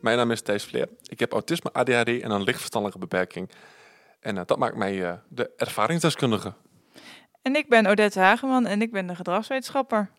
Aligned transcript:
Mijn 0.00 0.16
naam 0.16 0.30
is 0.30 0.40
Thijs 0.40 0.64
Vleer. 0.64 0.88
Ik 1.02 1.18
heb 1.18 1.32
autisme, 1.32 1.72
ADHD 1.72 2.08
en 2.20 2.30
een 2.30 2.42
lichtverstandelijke 2.42 3.00
beperking. 3.00 3.50
En 4.20 4.38
eh, 4.38 4.42
dat 4.46 4.58
maakt 4.58 4.76
mij 4.76 5.04
eh, 5.04 5.12
de 5.28 5.50
ervaringsdeskundige. 5.56 6.52
En 7.42 7.56
ik 7.56 7.68
ben 7.68 7.86
Odette 7.86 8.20
Hageman 8.20 8.66
en 8.66 8.82
ik 8.82 8.92
ben 8.92 9.06
de 9.06 9.14
gedragswetenschapper. 9.14 10.10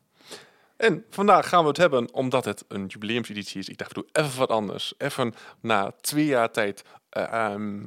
En 0.78 1.06
vandaag 1.10 1.50
gaan 1.50 1.62
we 1.62 1.68
het 1.68 1.78
hebben, 1.78 2.14
omdat 2.14 2.46
het 2.46 2.66
een 2.68 2.86
jubileumseditie 2.86 3.60
is. 3.60 3.70
Ik 3.70 3.78
dacht, 3.78 3.94
we 3.94 4.02
doen 4.02 4.26
even 4.26 4.40
wat 4.40 4.50
anders. 4.50 4.94
Even 4.98 5.34
na 5.60 5.92
twee 6.02 6.26
jaar 6.26 6.52
tijd, 6.52 6.84
eh, 7.10 7.24
ehm, 7.24 7.84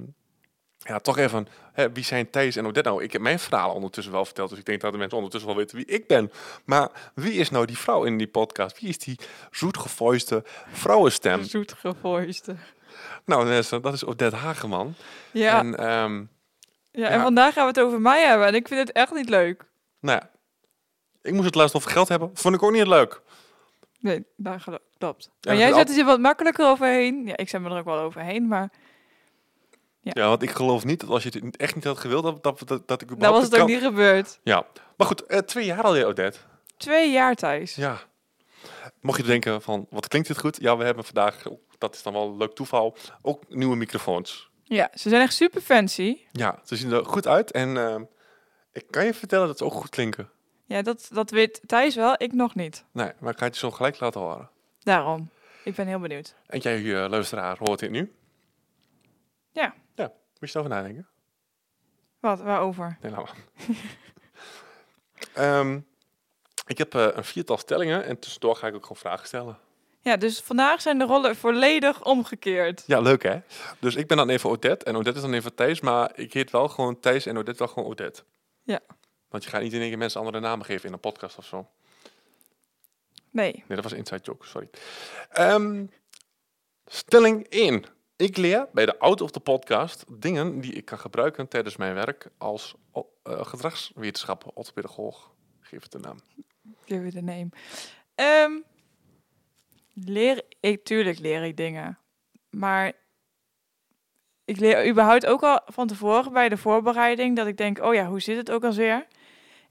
ja, 0.84 0.98
toch 0.98 1.18
even, 1.18 1.48
hè, 1.72 1.92
wie 1.92 2.04
zijn 2.04 2.30
Thijs 2.30 2.56
en 2.56 2.66
Odette 2.66 2.88
nou? 2.88 3.02
Ik 3.02 3.12
heb 3.12 3.20
mijn 3.22 3.38
verhaal 3.38 3.74
ondertussen 3.74 4.12
wel 4.12 4.24
verteld, 4.24 4.50
dus 4.50 4.58
ik 4.58 4.64
denk 4.64 4.80
dat 4.80 4.92
de 4.92 4.98
mensen 4.98 5.16
ondertussen 5.16 5.50
wel 5.50 5.58
weten 5.58 5.76
wie 5.76 5.86
ik 5.86 6.06
ben. 6.06 6.32
Maar 6.64 6.90
wie 7.14 7.32
is 7.32 7.50
nou 7.50 7.66
die 7.66 7.78
vrouw 7.78 8.04
in 8.04 8.18
die 8.18 8.26
podcast? 8.26 8.80
Wie 8.80 8.88
is 8.88 8.98
die 8.98 9.18
zoetgevoiste 9.50 10.42
vrouwenstem? 10.72 11.42
Zoetgevoiste. 11.44 12.56
Nou 13.24 13.62
dat 13.80 13.92
is 13.92 14.04
Odette 14.04 14.36
Hageman. 14.36 14.94
Ja, 15.30 15.58
En, 15.58 15.76
ehm, 15.76 16.24
ja, 16.90 17.08
en 17.08 17.16
ja. 17.16 17.22
vandaag 17.22 17.54
gaan 17.54 17.62
we 17.62 17.68
het 17.68 17.80
over 17.80 18.00
mij 18.00 18.26
hebben 18.26 18.46
en 18.46 18.54
ik 18.54 18.68
vind 18.68 18.80
het 18.80 18.92
echt 18.92 19.12
niet 19.12 19.28
leuk. 19.28 19.64
nou 20.00 20.18
ja, 20.20 20.30
ik 21.22 21.32
moest 21.32 21.44
het 21.44 21.54
laatst 21.54 21.76
over 21.76 21.90
geld 21.90 22.08
hebben. 22.08 22.30
Vond 22.34 22.54
ik 22.54 22.62
ook 22.62 22.72
niet 22.72 22.86
leuk. 22.86 23.20
Nee, 24.00 24.24
daar 24.36 24.64
klopt. 24.98 25.30
Ja, 25.40 25.50
Maar 25.50 25.56
jij 25.56 25.72
zet 25.72 25.96
je 25.96 26.04
wat 26.04 26.18
makkelijker 26.20 26.66
overheen. 26.66 27.26
Ja, 27.26 27.36
ik 27.36 27.48
zet 27.48 27.60
me 27.60 27.70
er 27.70 27.78
ook 27.78 27.84
wel 27.84 27.98
overheen, 27.98 28.48
maar 28.48 28.70
Ja. 30.12 30.28
want 30.28 30.42
ik 30.42 30.50
geloof 30.50 30.84
niet 30.84 31.00
dat 31.00 31.08
als 31.10 31.22
je 31.22 31.28
het 31.40 31.56
echt 31.56 31.74
niet 31.74 31.84
had 31.84 31.98
gewild, 31.98 32.22
dat, 32.22 32.42
dat, 32.42 32.58
dat, 32.68 32.88
dat 32.88 33.02
ik 33.02 33.08
dan 33.08 33.16
überhaupt 33.16 33.42
was 33.42 33.52
het 33.52 33.60
ook 33.60 33.68
niet 33.68 33.82
gebeurd. 33.82 34.38
Ja, 34.42 34.66
maar 34.96 35.06
goed, 35.06 35.26
eh, 35.26 35.38
twee 35.38 35.64
jaar 35.64 35.82
al, 35.82 36.02
Odette. 36.04 36.38
Twee 36.76 37.10
jaar, 37.12 37.34
Thijs. 37.34 37.74
Ja. 37.74 37.98
Mocht 39.00 39.18
je 39.20 39.26
denken 39.26 39.62
van, 39.62 39.86
wat 39.90 40.08
klinkt 40.08 40.28
dit 40.28 40.38
goed? 40.38 40.56
Ja, 40.60 40.76
we 40.76 40.84
hebben 40.84 41.04
vandaag, 41.04 41.48
ook- 41.48 41.60
dat 41.78 41.94
is 41.94 42.02
dan 42.02 42.12
wel 42.12 42.28
een 42.28 42.36
leuk 42.36 42.54
toeval, 42.54 42.96
ook 43.22 43.42
nieuwe 43.48 43.76
microfoons. 43.76 44.50
Ja, 44.62 44.90
ze 44.94 45.08
zijn 45.08 45.22
echt 45.22 45.34
super 45.34 45.60
fancy. 45.60 46.18
Ja, 46.32 46.58
ze 46.64 46.76
zien 46.76 46.92
er 46.92 47.04
goed 47.04 47.26
uit 47.26 47.50
en 47.50 47.76
ehm, 47.76 48.02
ik 48.72 48.84
kan 48.90 49.04
je 49.04 49.14
vertellen 49.14 49.46
dat 49.46 49.58
ze 49.58 49.64
ook 49.64 49.72
goed 49.72 49.88
klinken. 49.88 50.30
Ja, 50.66 50.82
dat, 50.82 51.08
dat 51.12 51.30
weet 51.30 51.60
Thijs 51.66 51.94
wel, 51.94 52.14
ik 52.18 52.32
nog 52.32 52.54
niet. 52.54 52.84
Nee, 52.92 53.12
maar 53.18 53.32
ik 53.32 53.38
ga 53.38 53.44
het 53.44 53.54
je 53.54 53.60
zo 53.60 53.70
gelijk 53.70 54.00
laten 54.00 54.20
horen. 54.20 54.50
Daarom. 54.82 55.28
Ik 55.64 55.74
ben 55.74 55.86
heel 55.86 55.98
benieuwd. 55.98 56.34
En 56.46 56.58
jij, 56.58 56.76
eh, 57.02 57.08
luisteraar, 57.10 57.56
hoort 57.58 57.78
dit 57.78 57.90
nu? 57.90 58.12
Ja. 59.52 59.74
Moet 60.44 60.52
je 60.52 60.58
erover 60.58 60.76
nadenken? 60.76 61.08
Wat, 62.20 62.40
waarover? 62.40 62.98
Nee, 63.00 63.10
laat 63.10 63.24
maar. 63.24 63.36
Ehm, 65.34 65.80
ik 66.66 66.78
heb 66.78 66.94
eh, 66.94 67.08
een 67.12 67.24
viertal 67.24 67.58
stellingen 67.58 68.04
en 68.04 68.18
tussendoor 68.18 68.56
ga 68.56 68.66
ik 68.66 68.74
ook 68.74 68.82
gewoon 68.82 68.96
vragen 68.96 69.26
stellen. 69.26 69.58
Ja, 70.00 70.16
dus 70.16 70.40
vandaag 70.40 70.80
zijn 70.80 70.98
de 70.98 71.04
rollen 71.04 71.36
volledig 71.36 72.04
omgekeerd. 72.04 72.82
Ja, 72.86 73.00
leuk 73.00 73.22
hè? 73.22 73.40
Dus 73.78 73.94
ik 73.94 74.06
ben 74.06 74.16
dan 74.16 74.28
even 74.28 74.50
Odette 74.50 74.84
en 74.84 74.96
Odette 74.96 75.18
is 75.18 75.24
dan 75.24 75.32
even 75.34 75.54
Thijs, 75.54 75.80
maar 75.80 76.18
ik 76.18 76.32
heet 76.32 76.50
wel 76.50 76.68
gewoon 76.68 77.00
Thijs 77.00 77.26
en 77.26 77.38
Odette 77.38 77.58
wel 77.58 77.68
gewoon 77.68 77.88
Odette. 77.88 78.22
Ja. 78.62 78.80
Want 79.28 79.44
je 79.44 79.50
gaat 79.50 79.62
niet 79.62 79.72
in 79.72 79.80
één 79.80 79.88
keer 79.88 79.98
mensen 79.98 80.20
andere 80.20 80.40
namen 80.40 80.66
geven 80.66 80.86
in 80.86 80.92
een 80.92 81.00
podcast 81.00 81.38
of 81.38 81.46
zo. 81.46 81.68
Nee. 83.30 83.52
Nee, 83.52 83.64
dat 83.66 83.82
was 83.82 83.92
inside 83.92 84.22
joke, 84.22 84.46
sorry. 84.46 84.70
Ehm, 85.30 85.86
stelling 86.86 87.46
1. 87.48 87.84
Ik 88.16 88.36
leer 88.36 88.68
bij 88.72 88.86
de 88.86 88.98
Out 88.98 89.20
of 89.20 89.30
the 89.30 89.40
Podcast 89.40 90.04
dingen 90.20 90.60
die 90.60 90.72
ik 90.72 90.84
kan 90.84 90.98
gebruiken 90.98 91.48
tijdens 91.48 91.76
mijn 91.76 91.94
werk 91.94 92.30
als 92.38 92.74
oh, 92.90 93.08
eh, 93.22 93.44
gedragswetenschapper, 93.44 94.50
orthopedagoog. 94.54 95.32
Geef 95.60 95.82
het 95.82 95.94
een 95.94 96.00
naam. 96.00 96.20
Give 96.84 97.06
it 97.06 97.16
a 97.16 97.20
name. 97.20 97.48
Ehm, 98.14 98.52
leer 99.94 100.42
ik, 100.60 100.84
tuurlijk 100.84 101.18
leer 101.18 101.42
ik 101.42 101.56
dingen. 101.56 101.98
Maar 102.50 102.92
ik 104.44 104.56
leer 104.56 104.88
überhaupt 104.88 105.26
ook 105.26 105.42
al 105.42 105.60
van 105.66 105.86
tevoren 105.86 106.32
bij 106.32 106.48
de 106.48 106.56
voorbereiding 106.56 107.36
dat 107.36 107.46
ik 107.46 107.56
denk, 107.56 107.82
oh 107.82 107.94
ja, 107.94 108.06
hoe 108.06 108.20
zit 108.20 108.36
het 108.36 108.50
ook 108.50 108.64
alweer? 108.64 109.06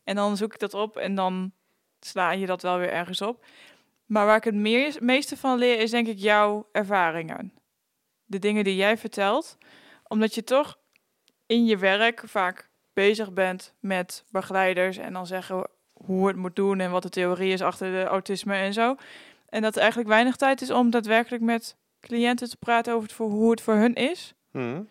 En 0.04 0.16
dan 0.16 0.38
zoek 0.38 0.54
ik 0.54 0.60
dat 0.60 0.74
op 0.74 0.98
en 0.98 1.16
dan 1.16 1.52
sla 2.00 2.32
je 2.32 2.46
dat 2.46 2.62
wel 2.62 2.78
weer 2.78 2.92
ergens 2.92 3.22
op. 3.22 3.46
Maar 4.06 4.26
waar 4.26 4.38
ik 4.38 4.44
het 4.44 5.02
meeste 5.02 5.38
van 5.38 5.58
leer 5.58 5.80
is 5.80 5.92
denk 5.92 6.08
ik 6.08 6.18
jouw 6.18 6.68
ervaringen. 6.72 7.54
De 8.34 8.40
dingen 8.40 8.64
die 8.64 8.76
jij 8.76 8.98
vertelt. 8.98 9.58
Omdat 10.08 10.36
je 10.36 10.44
toch 10.44 10.78
in 11.46 11.66
je 11.66 11.78
werk 11.78 12.24
vaak 12.26 12.70
bezig 12.94 13.34
bent 13.34 13.74
met 13.80 14.24
begeleiders 14.32 14.98
en 14.98 15.14
dan 15.14 15.28
zeggen 15.28 15.68
hoe 15.94 16.28
het 16.28 16.36
moet 16.36 16.56
doen 16.56 16.80
en 16.80 16.92
wat 16.92 17.04
de 17.04 17.10
theorie 17.10 17.54
is 17.54 17.62
achter 17.62 17.92
de 17.92 18.04
autisme 18.04 18.56
en 18.56 18.74
zo. 18.74 18.96
En 19.50 19.62
dat 19.62 19.76
er 19.76 19.82
eigenlijk 19.82 20.10
weinig 20.10 20.36
tijd 20.36 20.62
is 20.62 20.72
om 20.72 20.90
daadwerkelijk 20.90 21.44
met 21.44 21.76
cliënten 22.00 22.50
te 22.50 22.58
praten 22.58 22.94
over 22.94 23.08
het, 23.08 23.16
voor 23.16 23.30
hoe 23.30 23.52
het 23.52 23.62
voor 23.62 23.76
hun 23.76 23.94
is. 23.94 24.34
Mhm. 24.52 24.82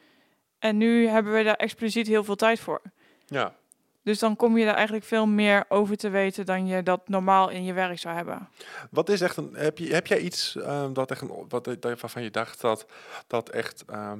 En 0.59 0.77
nu 0.77 1.07
hebben 1.07 1.33
we 1.33 1.43
daar 1.43 1.55
expliciet 1.55 2.07
heel 2.07 2.25
veel 2.25 2.37
tijd 2.37 2.61
voor. 2.61 2.83
Ja. 3.27 3.55
Dus 4.03 4.19
dan 4.19 4.37
kom 4.37 4.59
je 4.59 4.65
daar 4.65 4.75
eigenlijk 4.75 5.05
veel 5.05 5.27
meer 5.27 5.65
over 5.69 5.97
te 5.97 6.09
weten 6.09 6.47
dan 6.47 6.67
je 6.67 6.83
dat 6.83 7.09
normaal 7.09 7.49
in 7.49 7.65
je 7.65 7.73
werk 7.73 7.99
zou 7.99 8.15
hebben. 8.15 8.49
Wat 8.91 9.09
is 9.09 9.21
echt 9.21 9.37
een. 9.37 9.55
Heb, 9.55 9.79
je, 9.79 9.95
heb 9.95 10.07
jij 10.07 10.19
iets 10.19 10.57
ehm, 10.57 10.93
dat 10.93 11.11
echt 11.11 11.21
een, 11.21 11.47
wat, 11.49 11.65
dat, 11.65 12.01
waarvan 12.01 12.23
je 12.23 12.31
dacht 12.31 12.61
dat 12.61 12.87
dat 13.27 13.49
echt 13.49 13.85
ehm, 13.87 14.19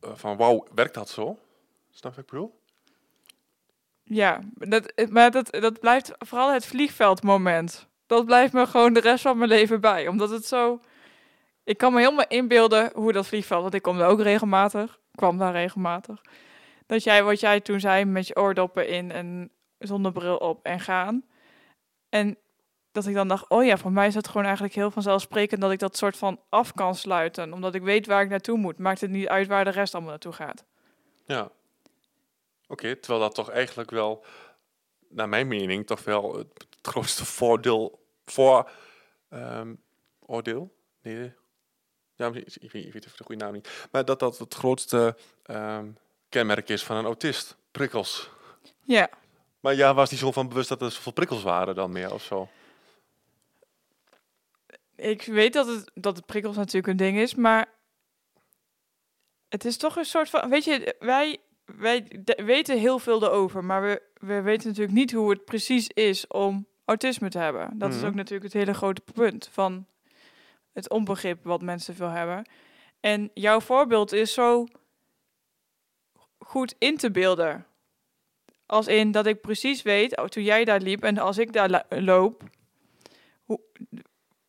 eh, 0.00 0.10
van 0.14 0.36
wauw, 0.36 0.66
werkt 0.74 0.94
dat 0.94 1.08
zo? 1.08 1.38
Snap 1.90 2.18
ik 2.18 2.26
bedoel? 2.26 2.58
Ja, 4.02 4.40
dat, 4.54 4.92
maar 5.10 5.30
dat, 5.30 5.50
dat 5.50 5.80
blijft 5.80 6.12
vooral 6.18 6.52
het 6.52 6.66
vliegveldmoment. 6.66 7.86
Dat 8.06 8.24
blijft 8.24 8.52
me 8.52 8.66
gewoon 8.66 8.92
de 8.92 9.00
rest 9.00 9.22
van 9.22 9.38
mijn 9.38 9.50
leven 9.50 9.80
bij. 9.80 10.08
Omdat 10.08 10.30
het 10.30 10.46
zo... 10.46 10.80
Ik 11.64 11.78
kan 11.78 11.92
me 11.92 12.00
helemaal 12.00 12.26
inbeelden 12.28 12.90
hoe 12.94 13.12
dat 13.12 13.26
vliegveld... 13.26 13.62
Want 13.62 13.74
ik 13.74 13.82
kom 13.82 13.98
daar 13.98 14.08
ook 14.08 14.20
regelmatig. 14.20 14.98
kwam 15.14 15.38
daar 15.38 15.52
regelmatig. 15.52 16.20
Dat 16.90 17.02
jij, 17.02 17.22
wat 17.22 17.40
jij 17.40 17.60
toen 17.60 17.80
zei, 17.80 18.04
met 18.04 18.26
je 18.26 18.36
oordoppen 18.36 18.88
in 18.88 19.10
en 19.10 19.50
zonnebril 19.78 20.36
op 20.36 20.64
en 20.64 20.80
gaan. 20.80 21.24
En 22.08 22.38
dat 22.92 23.06
ik 23.06 23.14
dan 23.14 23.28
dacht, 23.28 23.48
oh 23.48 23.64
ja, 23.64 23.76
voor 23.76 23.92
mij 23.92 24.06
is 24.06 24.14
het 24.14 24.28
gewoon 24.28 24.44
eigenlijk 24.44 24.74
heel 24.74 24.90
vanzelfsprekend... 24.90 25.60
dat 25.60 25.70
ik 25.70 25.78
dat 25.78 25.96
soort 25.96 26.16
van 26.16 26.40
af 26.48 26.72
kan 26.72 26.94
sluiten. 26.94 27.52
Omdat 27.52 27.74
ik 27.74 27.82
weet 27.82 28.06
waar 28.06 28.22
ik 28.22 28.28
naartoe 28.28 28.58
moet. 28.58 28.78
Maakt 28.78 29.00
het 29.00 29.10
niet 29.10 29.28
uit 29.28 29.46
waar 29.46 29.64
de 29.64 29.70
rest 29.70 29.94
allemaal 29.94 30.10
naartoe 30.10 30.32
gaat. 30.32 30.64
Ja. 31.24 31.50
Oké, 32.66 32.96
terwijl 32.96 33.22
dat 33.22 33.34
toch 33.34 33.50
eigenlijk 33.50 33.90
wel, 33.90 34.24
naar 35.08 35.28
mijn 35.28 35.48
mening, 35.48 35.86
toch 35.86 36.04
wel 36.04 36.36
het, 36.36 36.66
grootste 36.82 37.24
voordeel 37.24 38.06
voor 38.24 38.70
ehm, 39.28 39.74
oordeel? 40.20 40.74
Nee. 41.02 41.32
Ja, 42.14 42.26
ik 42.26 42.32
weet, 42.32 42.84
ik 42.84 42.92
weet 42.92 43.02
de 43.02 43.24
goede 43.24 43.44
naam 43.44 43.52
niet. 43.52 43.88
Maar 43.90 44.04
dat 44.04 44.18
dat 44.18 44.38
het 44.38 44.54
grootste 44.54 45.16
ehm, 45.42 45.86
kenmerk 46.30 46.68
is 46.68 46.84
van 46.84 46.96
een 46.96 47.04
autist. 47.04 47.56
Prikkels. 47.70 48.30
Ja, 48.84 49.08
Maar 49.60 49.74
ja, 49.74 49.94
was 49.94 50.10
niet 50.10 50.20
zo 50.20 50.32
van 50.32 50.48
bewust 50.48 50.68
dat 50.68 50.82
er 50.82 50.90
zoveel 50.90 51.12
prikkels 51.12 51.42
waren 51.42 51.74
dan 51.74 51.92
meer 51.92 52.12
of 52.12 52.22
zo. 52.22 52.48
Ik 54.96 55.22
weet 55.24 55.52
dat 55.52 55.66
het, 55.66 55.90
dat 55.94 56.16
het 56.16 56.26
prikkels 56.26 56.56
natuurlijk 56.56 56.86
een 56.86 56.96
ding 56.96 57.18
is, 57.18 57.34
maar 57.34 57.68
het 59.48 59.64
is 59.64 59.76
toch 59.76 59.96
een 59.96 60.04
soort 60.04 60.30
van. 60.30 60.48
Weet 60.50 60.64
je, 60.64 60.96
wij, 60.98 61.38
wij 61.64 62.22
weten 62.36 62.78
heel 62.78 62.98
veel 62.98 63.22
erover, 63.22 63.64
maar 63.64 63.82
we, 63.82 64.02
we 64.14 64.40
weten 64.40 64.68
natuurlijk 64.68 64.96
niet 64.96 65.12
hoe 65.12 65.30
het 65.30 65.44
precies 65.44 65.88
is 65.88 66.26
om 66.26 66.66
autisme 66.84 67.28
te 67.28 67.38
hebben. 67.38 67.78
Dat 67.78 67.90
is 67.90 67.96
Mhm. 67.98 68.06
ook 68.06 68.14
natuurlijk 68.14 68.52
het 68.52 68.62
hele 68.62 68.74
grote 68.74 69.02
punt 69.14 69.48
van 69.52 69.86
het 70.72 70.90
onbegrip 70.90 71.44
wat 71.44 71.62
mensen 71.62 71.94
veel 71.94 72.08
hebben. 72.08 72.48
En 73.00 73.30
jouw 73.34 73.60
voorbeeld 73.60 74.12
is 74.12 74.32
zo 74.32 74.66
goed 76.40 76.74
in 76.78 76.96
te 76.96 77.10
beelden. 77.10 77.66
Als 78.66 78.86
in 78.86 79.10
dat 79.10 79.26
ik 79.26 79.40
precies 79.40 79.82
weet, 79.82 80.16
oh, 80.16 80.24
toen 80.24 80.42
jij 80.42 80.64
daar 80.64 80.80
liep 80.80 81.02
en 81.02 81.18
als 81.18 81.38
ik 81.38 81.52
daar 81.52 81.84
loop, 81.88 82.42
hoe, 83.44 83.60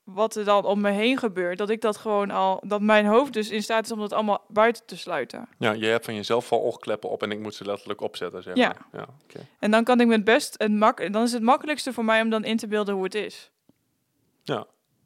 wat 0.04 0.36
er 0.36 0.46
dan 0.46 0.66
om 0.66 0.82
me 0.82 0.90
heen 0.90 1.18
gebeurt, 1.18 1.58
dat 1.58 1.70
ik 1.70 1.82
dat 1.82 1.98
gewoon 1.98 2.32
al, 2.32 2.64
dat 2.66 2.82
mijn 2.82 3.06
hoofd 3.06 3.34
dus 3.34 3.50
in 3.50 3.64
staat 3.64 3.86
is 3.86 3.92
om 3.92 4.00
dat 4.00 4.14
allemaal 4.14 4.46
buiten 4.48 4.86
te 4.86 4.98
sluiten. 4.98 5.50
Ja, 5.58 5.76
jij 5.76 5.92
hebt 5.92 6.06
van 6.06 6.16
jezelf 6.16 6.50
wel 6.50 6.62
oogkleppen 6.64 7.10
op 7.10 7.24
en 7.24 7.32
ik 7.32 7.40
moet 7.40 7.56
ze 7.56 7.66
letterlijk 7.66 8.02
opzetten, 8.02 8.44
zeg 8.44 8.56
Ja. 8.56 8.68
maar. 8.68 9.02
Ja, 9.02 9.08
oké. 9.24 9.48
En 9.60 9.72
dan 9.72 9.84
kan 9.84 10.00
ik 10.00 10.08
met 10.08 10.24
best 10.24 10.56
het 10.58 10.72
mak, 10.72 11.14
dan 11.14 11.24
is 11.24 11.32
het 11.32 11.42
makkelijkste 11.44 11.94
voor 11.94 12.06
mij 12.06 12.22
om 12.22 12.30
dan 12.30 12.44
in 12.44 12.58
te 12.58 12.68
beelden 12.68 12.94
hoe 12.96 13.04
het 13.04 13.16
is. 13.16 13.52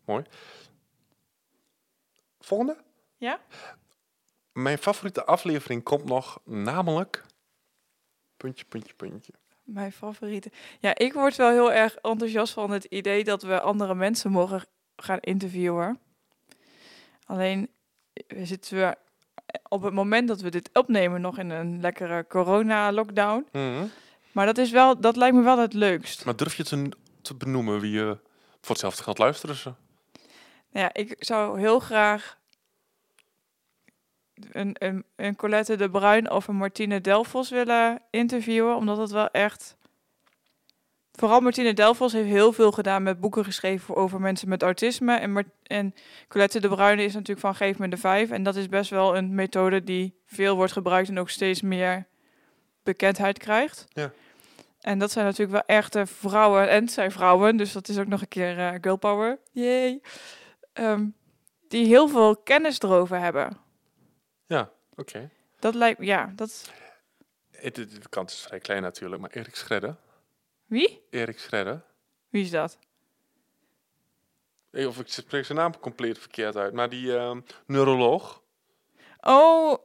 Mooi. 0.05 0.23
Volgende? 2.39 2.77
Ja? 3.17 3.39
Mijn 4.55 4.77
favoriete 4.77 5.25
aflevering 5.25 5.83
komt 5.83 6.05
nog, 6.05 6.39
namelijk... 6.43 7.23
Puntje, 8.37 8.65
puntje, 8.65 8.93
puntje. 8.93 9.33
Mijn 9.63 9.91
favoriete. 9.91 10.51
Ja, 10.79 10.95
ik 10.97 11.13
word 11.13 11.35
wel 11.35 11.49
heel 11.49 11.71
erg 11.71 11.95
enthousiast 11.95 12.53
van 12.53 12.71
het 12.71 12.83
idee 12.83 13.23
dat 13.23 13.43
we 13.43 13.61
andere 13.61 13.95
mensen 13.95 14.31
mogen 14.31 14.65
gaan 14.95 15.19
interviewen. 15.19 15.99
Alleen, 17.25 17.69
we 18.27 18.45
zitten 18.45 18.77
we 18.77 18.95
op 19.67 19.81
het 19.81 19.93
moment 19.93 20.27
dat 20.27 20.41
we 20.41 20.49
dit 20.49 20.69
opnemen 20.73 21.21
nog 21.21 21.37
in 21.37 21.49
een 21.49 21.81
lekkere 21.81 22.27
corona-lockdown. 22.27 23.47
Mhm. 23.51 23.85
Maar 24.31 24.45
dat, 24.45 24.57
is 24.57 24.71
wel, 24.71 24.99
dat 24.99 25.15
lijkt 25.15 25.35
me 25.35 25.41
wel 25.41 25.59
het 25.59 25.73
leukst. 25.73 26.25
Maar 26.25 26.35
durf 26.35 26.55
je 26.55 26.63
te, 26.63 26.89
te 27.21 27.35
benoemen 27.35 27.79
wie 27.79 27.91
je 27.91 28.17
voor 28.61 28.71
hetzelfde 28.71 29.03
geld 29.03 29.17
luisteren 29.17 29.55
ze? 29.55 29.73
Nou 30.71 30.85
ja, 30.85 30.93
ik 30.93 31.15
zou 31.19 31.59
heel 31.59 31.79
graag 31.79 32.37
een, 34.51 34.75
een, 34.79 35.05
een 35.15 35.35
Colette 35.35 35.75
de 35.75 35.89
Bruin 35.89 36.31
of 36.31 36.47
een 36.47 36.55
Martine 36.55 37.01
Delfos 37.01 37.49
willen 37.49 38.01
interviewen. 38.09 38.75
Omdat 38.75 38.97
het 38.97 39.11
wel 39.11 39.29
echt... 39.29 39.77
Vooral 41.11 41.39
Martine 41.39 41.73
Delfos 41.73 42.13
heeft 42.13 42.29
heel 42.29 42.53
veel 42.53 42.71
gedaan 42.71 43.03
met 43.03 43.19
boeken 43.19 43.43
geschreven 43.43 43.95
over 43.95 44.21
mensen 44.21 44.49
met 44.49 44.63
autisme. 44.63 45.15
En, 45.15 45.53
en 45.63 45.93
Colette 46.27 46.59
de 46.59 46.67
Bruyne 46.67 47.03
is 47.03 47.13
natuurlijk 47.13 47.39
van 47.39 47.55
Geef 47.55 47.77
me 47.77 47.87
de 47.87 47.97
Vijf. 47.97 48.31
En 48.31 48.43
dat 48.43 48.55
is 48.55 48.69
best 48.69 48.89
wel 48.89 49.17
een 49.17 49.35
methode 49.35 49.83
die 49.83 50.19
veel 50.25 50.55
wordt 50.55 50.71
gebruikt 50.71 51.09
en 51.09 51.19
ook 51.19 51.29
steeds 51.29 51.61
meer 51.61 52.07
bekendheid 52.83 53.37
krijgt. 53.37 53.85
Ja. 53.89 54.11
En 54.81 54.99
dat 54.99 55.11
zijn 55.11 55.25
natuurlijk 55.25 55.51
wel 55.51 55.77
echte 55.77 56.05
vrouwen. 56.05 56.69
En 56.69 56.83
het 56.83 56.91
zijn 56.91 57.11
vrouwen, 57.11 57.57
dus 57.57 57.71
dat 57.71 57.87
is 57.87 57.97
ook 57.97 58.07
nog 58.07 58.21
een 58.21 58.27
keer 58.27 58.59
eh, 58.59 58.73
girl 58.81 58.97
power. 58.97 59.39
Yay. 59.51 60.01
Ehm, 60.73 61.05
die 61.67 61.85
heel 61.85 62.07
veel 62.07 62.37
kennis 62.37 62.81
erover 62.81 63.19
hebben. 63.19 63.57
Ja, 64.45 64.71
oké. 64.95 65.29
Dat 65.59 65.75
lijkt 65.75 66.03
ja, 66.03 66.31
dat. 66.35 66.71
Het- 67.51 67.75
het- 67.77 68.01
De 68.03 68.09
kans 68.09 68.33
is 68.33 68.41
vrij 68.41 68.59
klein 68.59 68.81
natuurlijk, 68.81 69.21
maar 69.21 69.31
Erik 69.31 69.55
Schredder. 69.55 69.95
Wie? 70.65 71.03
Erik 71.09 71.39
Schredder. 71.39 71.83
Wie 72.29 72.43
is 72.43 72.49
dat? 72.51 72.77
Eh, 74.71 74.87
Of 74.87 74.99
ik 74.99 75.07
spreek 75.07 75.45
zijn 75.45 75.57
naam 75.57 75.79
compleet 75.79 76.19
verkeerd 76.19 76.55
uit, 76.55 76.73
maar 76.73 76.89
die 76.89 77.17
ehm, 77.17 77.41
neuroloog. 77.65 78.41
Oh, 79.21 79.77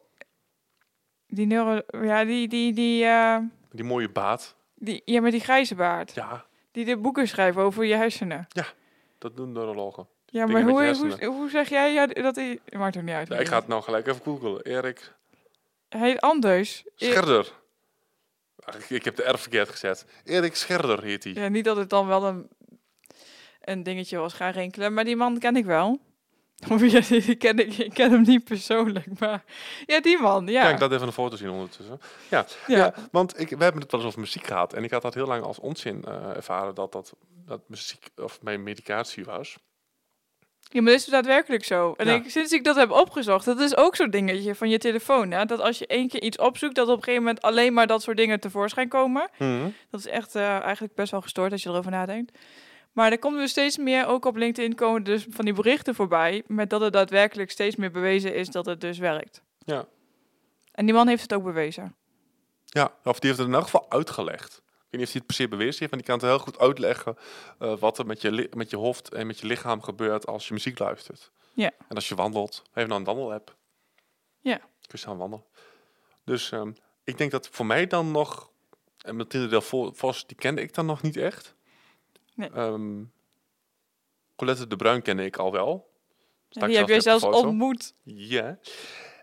die 1.26 1.46
neuro, 1.46 1.82
ja, 2.04 2.24
die, 2.24 2.48
die, 2.48 2.72
die, 2.72 3.04
eh, 3.04 3.38
Die 3.70 3.84
mooie 3.84 4.08
baat. 4.08 4.56
die, 4.74 5.02
ja, 5.04 5.20
met 5.20 5.32
die 5.32 5.40
grijze 5.40 5.74
baard. 5.74 6.14
Ja, 6.14 6.46
Die 6.70 6.84
de 6.84 6.96
boeken 6.96 7.28
schrijft 7.28 7.58
over 7.58 7.84
je 7.84 7.94
hersenen. 7.94 8.46
dat 9.18 9.36
doen 9.36 9.52
neurologen. 9.52 10.08
Ja, 10.30 10.46
maar 10.46 10.62
hoe, 10.62 10.94
hoe, 10.94 11.24
hoe 11.24 11.50
zeg 11.50 11.68
jij 11.68 11.92
ja, 11.92 12.06
dat 12.06 12.36
hij... 12.36 12.60
Maakt 12.72 12.96
ook 12.96 13.02
niet 13.02 13.14
uit. 13.14 13.28
Ja, 13.28 13.38
ik 13.38 13.48
ga 13.48 13.58
het 13.58 13.68
nou 13.68 13.82
gelijk 13.82 14.06
even 14.06 14.22
googlen. 14.22 14.62
Erik 14.62 15.14
Hij 15.88 16.08
heet 16.08 16.20
anders. 16.20 16.84
E- 16.96 17.10
Scherder. 17.10 17.52
Ik, 18.88 19.04
heb 19.04 19.16
de 19.16 19.30
R 19.30 19.38
verkeerd 19.38 19.68
gezet. 19.68 20.06
Erik 20.24 20.56
Scherder 20.56 21.02
heet 21.02 21.24
hij. 21.24 21.32
Ja, 21.32 21.48
niet 21.48 21.64
dat 21.64 21.76
het 21.76 21.90
dan 21.90 22.06
wel 22.06 22.24
een, 22.24 22.48
een 23.60 23.82
dingetje 23.82 24.18
was 24.18 24.32
gaan 24.32 24.52
rinkelen, 24.52 24.94
maar 24.94 25.04
die 25.04 25.16
man 25.16 25.38
ken 25.38 25.56
ik 25.56 25.64
wel. 25.64 26.00
Ja, 26.78 27.00
die 27.00 27.34
ken 27.34 27.58
ik, 27.58 27.78
ik 27.78 27.94
ken 27.94 28.10
hem 28.10 28.22
niet 28.22 28.44
persoonlijk, 28.44 29.18
maar 29.18 29.44
ja, 29.86 30.00
die 30.00 30.18
man, 30.18 30.46
ja. 30.46 30.70
Ik 30.70 30.78
dat 30.78 30.92
even 30.92 31.06
een 31.06 31.12
foto 31.12 31.36
zien 31.36 31.50
ondertussen? 31.50 32.00
Ja, 32.28 32.46
ja. 32.66 32.76
ja. 32.76 32.94
want 33.10 33.40
ik, 33.40 33.48
we 33.48 33.62
hebben 33.62 33.82
het 33.82 33.90
wel 33.90 34.00
eens 34.00 34.08
over 34.08 34.20
muziek 34.20 34.46
gehad. 34.46 34.72
En 34.72 34.84
ik 34.84 34.90
had 34.90 35.02
dat 35.02 35.14
heel 35.14 35.26
lang 35.26 35.42
als 35.42 35.58
onzin 35.58 36.04
eh, 36.04 36.36
ervaren 36.36 36.74
dat, 36.74 36.92
dat 36.92 37.14
dat 37.46 37.60
muziek 37.66 38.08
of 38.16 38.42
mijn 38.42 38.62
medicatie 38.62 39.24
was. 39.24 39.58
Ja, 40.72 40.82
maar 40.82 40.92
dat 40.92 41.00
is 41.00 41.06
daadwerkelijk 41.06 41.64
zo. 41.64 41.94
En 41.96 42.06
Ja. 42.06 42.14
ik, 42.14 42.30
sinds 42.30 42.52
ik 42.52 42.64
dat 42.64 42.76
heb 42.76 42.90
opgezocht, 42.90 43.44
dat 43.44 43.60
is 43.60 43.76
ook 43.76 43.96
zo'n 43.96 44.10
dingetje 44.10 44.54
van 44.54 44.68
je 44.68 44.78
telefoon. 44.78 45.30
Hè? 45.30 45.44
Dat 45.44 45.60
als 45.60 45.78
je 45.78 45.86
één 45.86 46.08
keer 46.08 46.22
iets 46.22 46.38
opzoekt, 46.38 46.74
dat 46.74 46.88
op 46.88 46.96
een 46.96 47.02
gegeven 47.02 47.24
moment 47.24 47.42
alleen 47.42 47.72
maar 47.72 47.86
dat 47.86 48.02
soort 48.02 48.16
dingen 48.16 48.40
tevoorschijn 48.40 48.88
komen. 48.88 49.28
Dat 49.90 50.00
is 50.00 50.06
echt 50.06 50.34
eh, 50.34 50.60
eigenlijk 50.60 50.94
best 50.94 51.10
wel 51.10 51.20
gestoord 51.20 51.52
als 51.52 51.62
je 51.62 51.68
erover 51.68 51.90
nadenkt. 51.90 52.38
Maar 52.92 53.10
er 53.12 53.18
komt 53.18 53.36
dus 53.36 53.50
steeds 53.50 53.76
meer, 53.78 54.06
ook 54.06 54.24
op 54.24 54.36
LinkedIn 54.36 54.74
komen 54.74 55.02
dus 55.04 55.26
van 55.30 55.44
die 55.44 55.54
berichten 55.54 55.94
voorbij, 55.94 56.42
met 56.46 56.70
dat 56.70 56.80
het 56.80 56.92
daadwerkelijk 56.92 57.50
steeds 57.50 57.76
meer 57.76 57.90
bewezen 57.90 58.34
is 58.34 58.48
dat 58.48 58.66
het 58.66 58.80
dus 58.80 58.98
werkt. 58.98 59.42
Ja. 59.64 59.84
En 60.72 60.84
die 60.86 60.94
man 60.94 61.08
heeft 61.08 61.22
het 61.22 61.34
ook 61.34 61.44
bewezen. 61.44 61.94
Ja, 62.64 62.92
of 63.04 63.18
die 63.18 63.28
heeft 63.28 63.38
het 63.38 63.48
in 63.48 63.54
elk 63.54 63.64
geval 63.64 63.86
uitgelegd. 63.88 64.62
Ik 64.90 64.98
weet 64.98 65.00
niet 65.00 65.06
of 65.06 65.12
hij 65.12 65.22
het 65.26 65.26
per 65.26 65.34
se 65.34 65.48
bewezen 65.48 65.78
heeft, 65.78 65.90
maar 65.90 66.00
die 66.00 66.08
kan 66.08 66.18
het 66.18 66.28
heel 66.28 66.38
goed 66.38 66.58
uitleggen 66.58 67.16
eh, 67.58 67.78
wat 67.78 67.98
er 67.98 68.06
met 68.06 68.20
je, 68.20 68.48
met 68.56 68.70
je 68.70 68.76
hoofd 68.76 69.14
en 69.14 69.26
met 69.26 69.38
je 69.38 69.46
lichaam 69.46 69.82
gebeurt 69.82 70.26
als 70.26 70.48
je 70.48 70.52
muziek 70.54 70.78
luistert. 70.78 71.30
Ja. 71.52 71.70
En 71.88 71.94
als 71.94 72.08
je 72.08 72.14
wandelt. 72.14 72.62
Heeft 72.72 72.88
nou 72.88 73.00
een 73.00 73.06
wandelapp. 73.06 73.56
Ja. 74.40 74.56
Kun 74.56 74.68
je 74.88 74.96
staan 74.96 75.16
wandelen. 75.16 75.44
Dus 76.24 76.52
ehm, 76.52 76.72
ik 77.04 77.18
denk 77.18 77.30
dat 77.30 77.48
voor 77.48 77.66
mij 77.66 77.86
dan 77.86 78.10
nog... 78.10 78.50
En 79.00 79.16
Mathilde 79.16 79.46
Del 79.46 79.60
Vo- 79.60 79.92
Vos, 79.92 80.26
die 80.26 80.36
kende 80.36 80.60
ik 80.62 80.74
dan 80.74 80.86
nog 80.86 81.02
niet 81.02 81.16
echt. 81.16 81.54
Nee. 82.34 82.50
Ehm, 82.50 83.02
Colette 84.36 84.66
de 84.66 84.76
Bruin 84.76 85.02
kende 85.02 85.24
ik 85.24 85.36
al 85.36 85.52
wel. 85.52 85.90
Stak 86.48 86.68
die 86.68 86.76
heb 86.78 86.88
jij 86.88 87.00
zelfs 87.00 87.24
ontmoet. 87.24 87.94
Ja. 88.02 88.58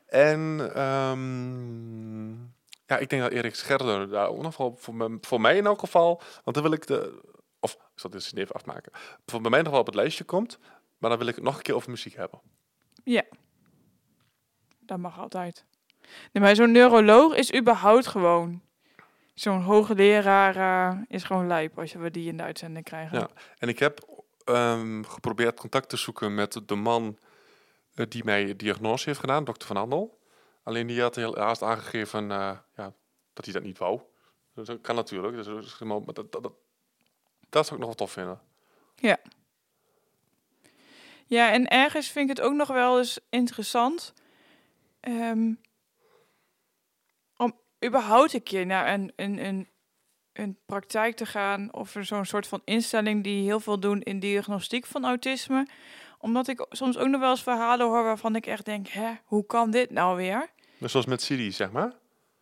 En 0.05 0.71
ehm, 0.73 2.33
ja, 2.87 2.97
ik 2.97 3.09
denk 3.09 3.21
dat 3.21 3.31
Erik 3.31 3.55
Scherder 3.55 4.09
daar 4.09 4.27
ook 4.27 4.41
nog 4.41 4.53
voor, 4.53 4.95
me- 4.95 5.17
voor 5.21 5.41
mij 5.41 5.57
in 5.57 5.65
elk 5.65 5.79
geval, 5.79 6.21
want 6.43 6.55
dan 6.55 6.63
wil 6.63 6.73
ik 6.73 6.87
de, 6.87 7.21
of 7.59 7.73
ik 7.73 7.79
zal 7.95 8.09
dit 8.09 8.21
eens 8.21 8.33
even 8.33 8.55
afmaken, 8.55 8.91
voor 9.25 9.41
bij 9.41 9.51
mij 9.51 9.61
nog 9.61 9.71
wel 9.71 9.79
op 9.79 9.85
het 9.85 9.95
lijstje 9.95 10.23
komt, 10.23 10.59
maar 10.97 11.09
dan 11.09 11.19
wil 11.19 11.27
ik 11.27 11.35
het 11.35 11.43
nog 11.43 11.55
een 11.57 11.61
keer 11.61 11.75
over 11.75 11.89
muziek 11.89 12.15
hebben. 12.15 12.39
Dat 14.79 14.97
mag 14.97 15.19
altijd. 15.19 15.65
Nee, 16.31 16.43
maar 16.43 16.55
zo'n 16.55 16.71
neuroloog 16.71 17.35
is 17.35 17.53
überhaupt 17.55 18.07
gewoon... 18.07 18.61
Zo'n 19.33 19.61
hoogleraar 19.61 20.55
eh, 20.55 20.99
is 21.07 21.23
gewoon 21.23 21.47
lijp 21.47 21.79
als 21.79 21.93
we 21.93 22.11
die 22.11 22.27
in 22.27 22.37
de 22.37 22.43
uitzending 22.43 22.85
krijgen. 22.85 23.19
Ja. 23.19 23.29
En 23.57 23.67
ik 23.69 23.79
heb 23.79 24.23
ehm, 24.43 25.03
geprobeerd 25.03 25.59
contact 25.59 25.89
te 25.89 25.97
zoeken 25.97 26.35
met 26.35 26.61
de 26.65 26.75
man 26.75 27.17
eh, 27.93 28.05
die 28.09 28.23
mij 28.23 28.55
diagnose 28.55 29.05
heeft 29.05 29.19
gedaan, 29.19 29.43
dokter 29.43 29.67
Van 29.67 29.77
Andel. 29.77 30.19
Alleen 30.67 30.87
die 30.87 31.01
had 31.01 31.15
heel 31.15 31.37
haast 31.37 31.61
aangegeven 31.61 32.31
eh, 32.31 32.57
ja, 32.75 32.93
dat 33.33 33.45
hij 33.45 33.53
dat 33.53 33.63
niet 33.63 33.77
wou. 33.77 34.01
Dus 34.53 34.67
dat 34.67 34.81
kan 34.81 34.95
natuurlijk. 34.95 35.35
Dus, 35.35 35.45
dat 35.45 36.31
dat, 36.31 36.51
dat, 37.49 37.65
zou 37.65 37.73
ik 37.73 37.77
nog 37.77 37.85
wel 37.85 37.93
tof 37.93 38.11
vinden. 38.11 38.41
Ja, 41.25 41.51
en 41.51 41.67
ergens 41.67 42.07
vind 42.07 42.29
ik 42.29 42.37
het 42.37 42.45
ook 42.45 42.53
nog 42.53 42.67
wel 42.67 42.97
eens 42.97 43.19
interessant. 43.29 44.13
ehm, 44.99 45.53
om 47.37 47.59
überhaupt 47.85 48.33
een 48.33 48.43
keer 48.43 48.65
naar 48.65 48.93
een, 48.93 49.13
een, 49.15 49.45
een, 49.45 49.67
een 50.33 50.57
praktijk 50.65 51.15
te 51.15 51.25
gaan. 51.25 51.73
Of 51.73 51.95
zo'n 51.99 52.25
soort 52.25 52.47
van 52.47 52.61
instelling 52.65 53.23
die 53.23 53.43
heel 53.43 53.59
veel 53.59 53.79
doen 53.79 54.01
in 54.01 54.19
diagnostiek 54.19 54.85
van 54.85 55.05
autisme. 55.05 55.67
Omdat 56.19 56.47
ik 56.47 56.65
soms 56.69 56.97
ook 56.97 57.07
nog 57.07 57.21
wel 57.21 57.29
eens 57.29 57.43
verhalen 57.43 57.85
hoor 57.85 58.03
waarvan 58.03 58.35
ik 58.35 58.45
echt 58.45 58.65
denk, 58.65 58.87
hè, 58.87 59.13
hoe 59.25 59.45
kan 59.45 59.71
dit 59.71 59.91
nou 59.91 60.15
weer? 60.15 60.55
Dus 60.77 60.91
zoals 60.91 61.05
met 61.05 61.21
Siri, 61.21 61.51
zeg 61.51 61.71
maar. 61.71 61.93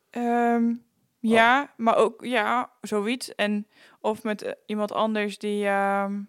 Ehm, 0.10 0.74
ja, 1.20 1.74
maar 1.77 1.96
ook 1.96 2.25
ja, 2.25 2.72
zoiets. 2.82 3.36
En 3.36 3.68
of 4.00 4.24
met 4.24 4.42
eh, 4.42 4.51
iemand 4.65 4.92
anders 4.92 5.38
die 5.38 5.65
ehm, 5.65 6.22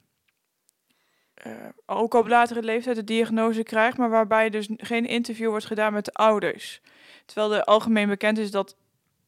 eh, 1.34 1.52
ook 1.86 2.14
op 2.14 2.26
latere 2.26 2.62
leeftijd 2.62 2.96
de 2.96 3.04
diagnose 3.04 3.62
krijgt, 3.62 3.98
maar 3.98 4.10
waarbij 4.10 4.50
dus 4.50 4.68
geen 4.76 5.06
interview 5.06 5.48
wordt 5.48 5.66
gedaan 5.66 5.92
met 5.92 6.04
de 6.04 6.12
ouders. 6.12 6.80
Terwijl 7.24 7.54
er 7.54 7.64
algemeen 7.64 8.08
bekend 8.08 8.38
is 8.38 8.50
dat, 8.50 8.76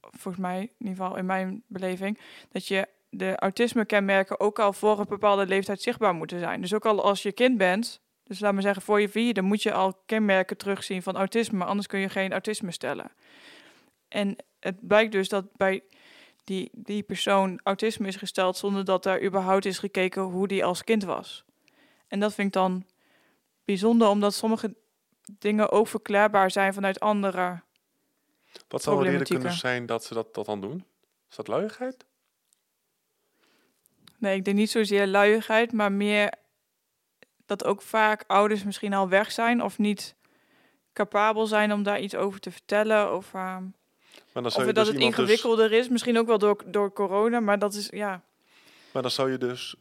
volgens 0.01 0.43
mij, 0.43 0.61
in 0.61 0.71
ieder 0.79 0.97
geval 0.97 1.17
in 1.17 1.27
mijn 1.27 1.63
beleving, 1.67 2.19
dat 2.53 2.67
je 2.67 2.89
de 3.11 3.37
autisme-kenmerken 3.37 4.41
ook 4.41 4.59
al 4.59 4.73
voor 4.73 4.99
een 4.99 5.07
bepaalde 5.09 5.47
leeftijd 5.47 5.83
zichtbaar 5.83 6.15
moeten 6.15 6.39
zijn. 6.39 6.61
Dus 6.61 6.75
ook 6.75 6.87
al 6.87 7.03
als 7.03 7.23
je 7.23 7.33
kind 7.33 7.59
bent, 7.59 8.01
dus 8.29 8.41
laat 8.41 8.53
maar 8.53 8.63
zeggen 8.63 8.83
voor 8.83 9.01
je 9.01 9.09
vierde, 9.09 9.43
moet 9.43 9.63
je 9.63 9.73
al 9.73 10.03
kenmerken 10.07 10.57
terugzien 10.57 11.03
van 11.03 11.17
autisme, 11.17 11.65
anders 11.65 11.87
kun 11.87 11.99
je 11.99 12.09
geen 12.09 12.33
autisme 12.33 12.73
stellen. 12.73 13.11
En 14.09 14.37
het 14.61 14.87
blijkt 14.87 15.13
dus 15.13 15.29
dat 15.29 15.57
bij 15.57 15.83
die, 16.45 16.71
die 16.73 17.03
persoon 17.03 17.61
autisme 17.63 18.07
is 18.07 18.17
gesteld 18.17 18.57
zonder 18.57 18.85
dat 18.85 19.03
daar 19.03 19.23
überhaupt 19.23 19.65
is 19.65 19.79
gekeken 19.79 20.23
hoe 20.23 20.49
die 20.49 20.65
als 20.65 20.85
kind 20.85 21.05
was. 21.05 21.45
En 22.09 22.21
dat 22.21 22.35
vind 22.35 22.47
ik 22.47 22.53
dan 22.53 22.87
bijzonder, 23.65 24.09
omdat 24.09 24.35
sommige 24.35 24.75
dingen 25.39 25.71
ook 25.71 25.89
verklaarbaar 25.89 26.51
zijn 26.51 26.75
vanuit 26.75 27.01
andere. 27.01 27.63
Wat 28.69 28.83
zou 28.83 28.97
Problematieken. 28.97 29.37
kunnen 29.37 29.59
zijn 29.59 29.87
dat 29.87 30.05
ze 30.05 30.15
dat, 30.15 30.35
dat 30.35 30.47
dan 30.47 30.61
doen? 30.61 30.85
Is 31.31 31.37
dat 31.37 31.49
luiigheid? 31.49 32.07
Nee, 34.19 34.37
ik 34.37 34.45
denk 34.45 34.57
niet 34.57 34.71
zozeer 34.71 35.07
luiigheid, 35.07 35.73
maar 35.73 35.93
meer 35.93 36.33
dat 37.49 37.65
ook 37.65 37.83
vaak 37.83 38.25
ouders 38.27 38.65
misschien 38.65 38.95
al 38.95 39.09
weg 39.09 39.33
zijn 39.33 39.63
of 39.63 39.79
niet 39.79 40.15
capabel 40.93 41.47
zijn 41.47 41.73
om 41.73 41.83
daar 41.83 42.01
iets 42.01 42.15
over 42.15 42.41
te 42.41 42.51
vertellen. 42.51 43.15
Of, 43.15 43.35
ehm, 43.35 43.63
Maar 43.63 43.73
dan 44.33 44.45
of 44.47 44.53
zou 44.53 44.67
je 44.67 44.73
dat 44.73 44.85
dus 44.85 44.95
het 44.95 45.03
dus- 45.03 45.07
ingewikkelder 45.07 45.73
is. 45.73 45.89
Misschien 45.89 46.19
ook 46.19 46.27
wel 46.27 46.39
door, 46.39 46.63
door 46.67 46.93
corona, 46.93 47.41
maar 47.41 47.59
dat 47.59 47.75
is 47.75 47.89
ja. 47.91 48.23
maar 48.93 49.03
dan 49.03 49.11
zou 49.11 49.31
je 49.31 49.39
dus 49.39 49.77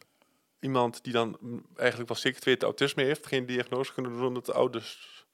iemand 0.60 1.04
die 1.04 1.14
dan 1.14 1.38
eigenlijk 1.76 2.10
wel 2.10 2.18
zeker 2.18 2.42
weten 2.44 2.68
autisme 2.68 3.04
heeft, 3.04 3.26
geen 3.26 3.46
diagnose 3.46 3.94
kunnen 3.94 4.12
doen 4.12 4.26
omdat 4.26 4.46
de 4.46 4.54
ouders 4.54 5.26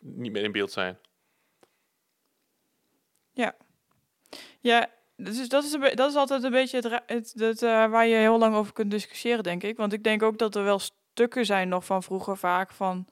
niet 0.00 0.32
meer 0.32 0.44
in 0.44 0.52
beeld 0.52 0.72
zijn. 0.72 0.98
Ja, 4.60 4.90
dus 5.16 5.48
dat 5.48 5.64
is, 5.64 5.76
dat 5.94 6.10
is 6.10 6.16
altijd 6.16 6.42
een 6.42 6.50
beetje 6.50 7.02
het, 7.06 7.32
het, 7.36 7.62
eh, 7.62 7.90
waar 7.90 8.06
je 8.06 8.14
heel 8.14 8.38
lang 8.38 8.54
over 8.54 8.72
kunt 8.72 8.90
discussiëren, 8.90 9.42
denk 9.42 9.62
ik. 9.62 9.76
Want 9.76 9.92
ik 9.92 10.04
denk 10.04 10.22
ook 10.22 10.38
dat 10.38 10.54
er 10.54 10.64
wel 10.64 10.80
stukken 11.12 11.46
zijn 11.46 11.68
nog 11.68 11.84
van 11.84 12.02
vroeger 12.02 12.36
vaak 12.36 12.70
van... 12.72 13.06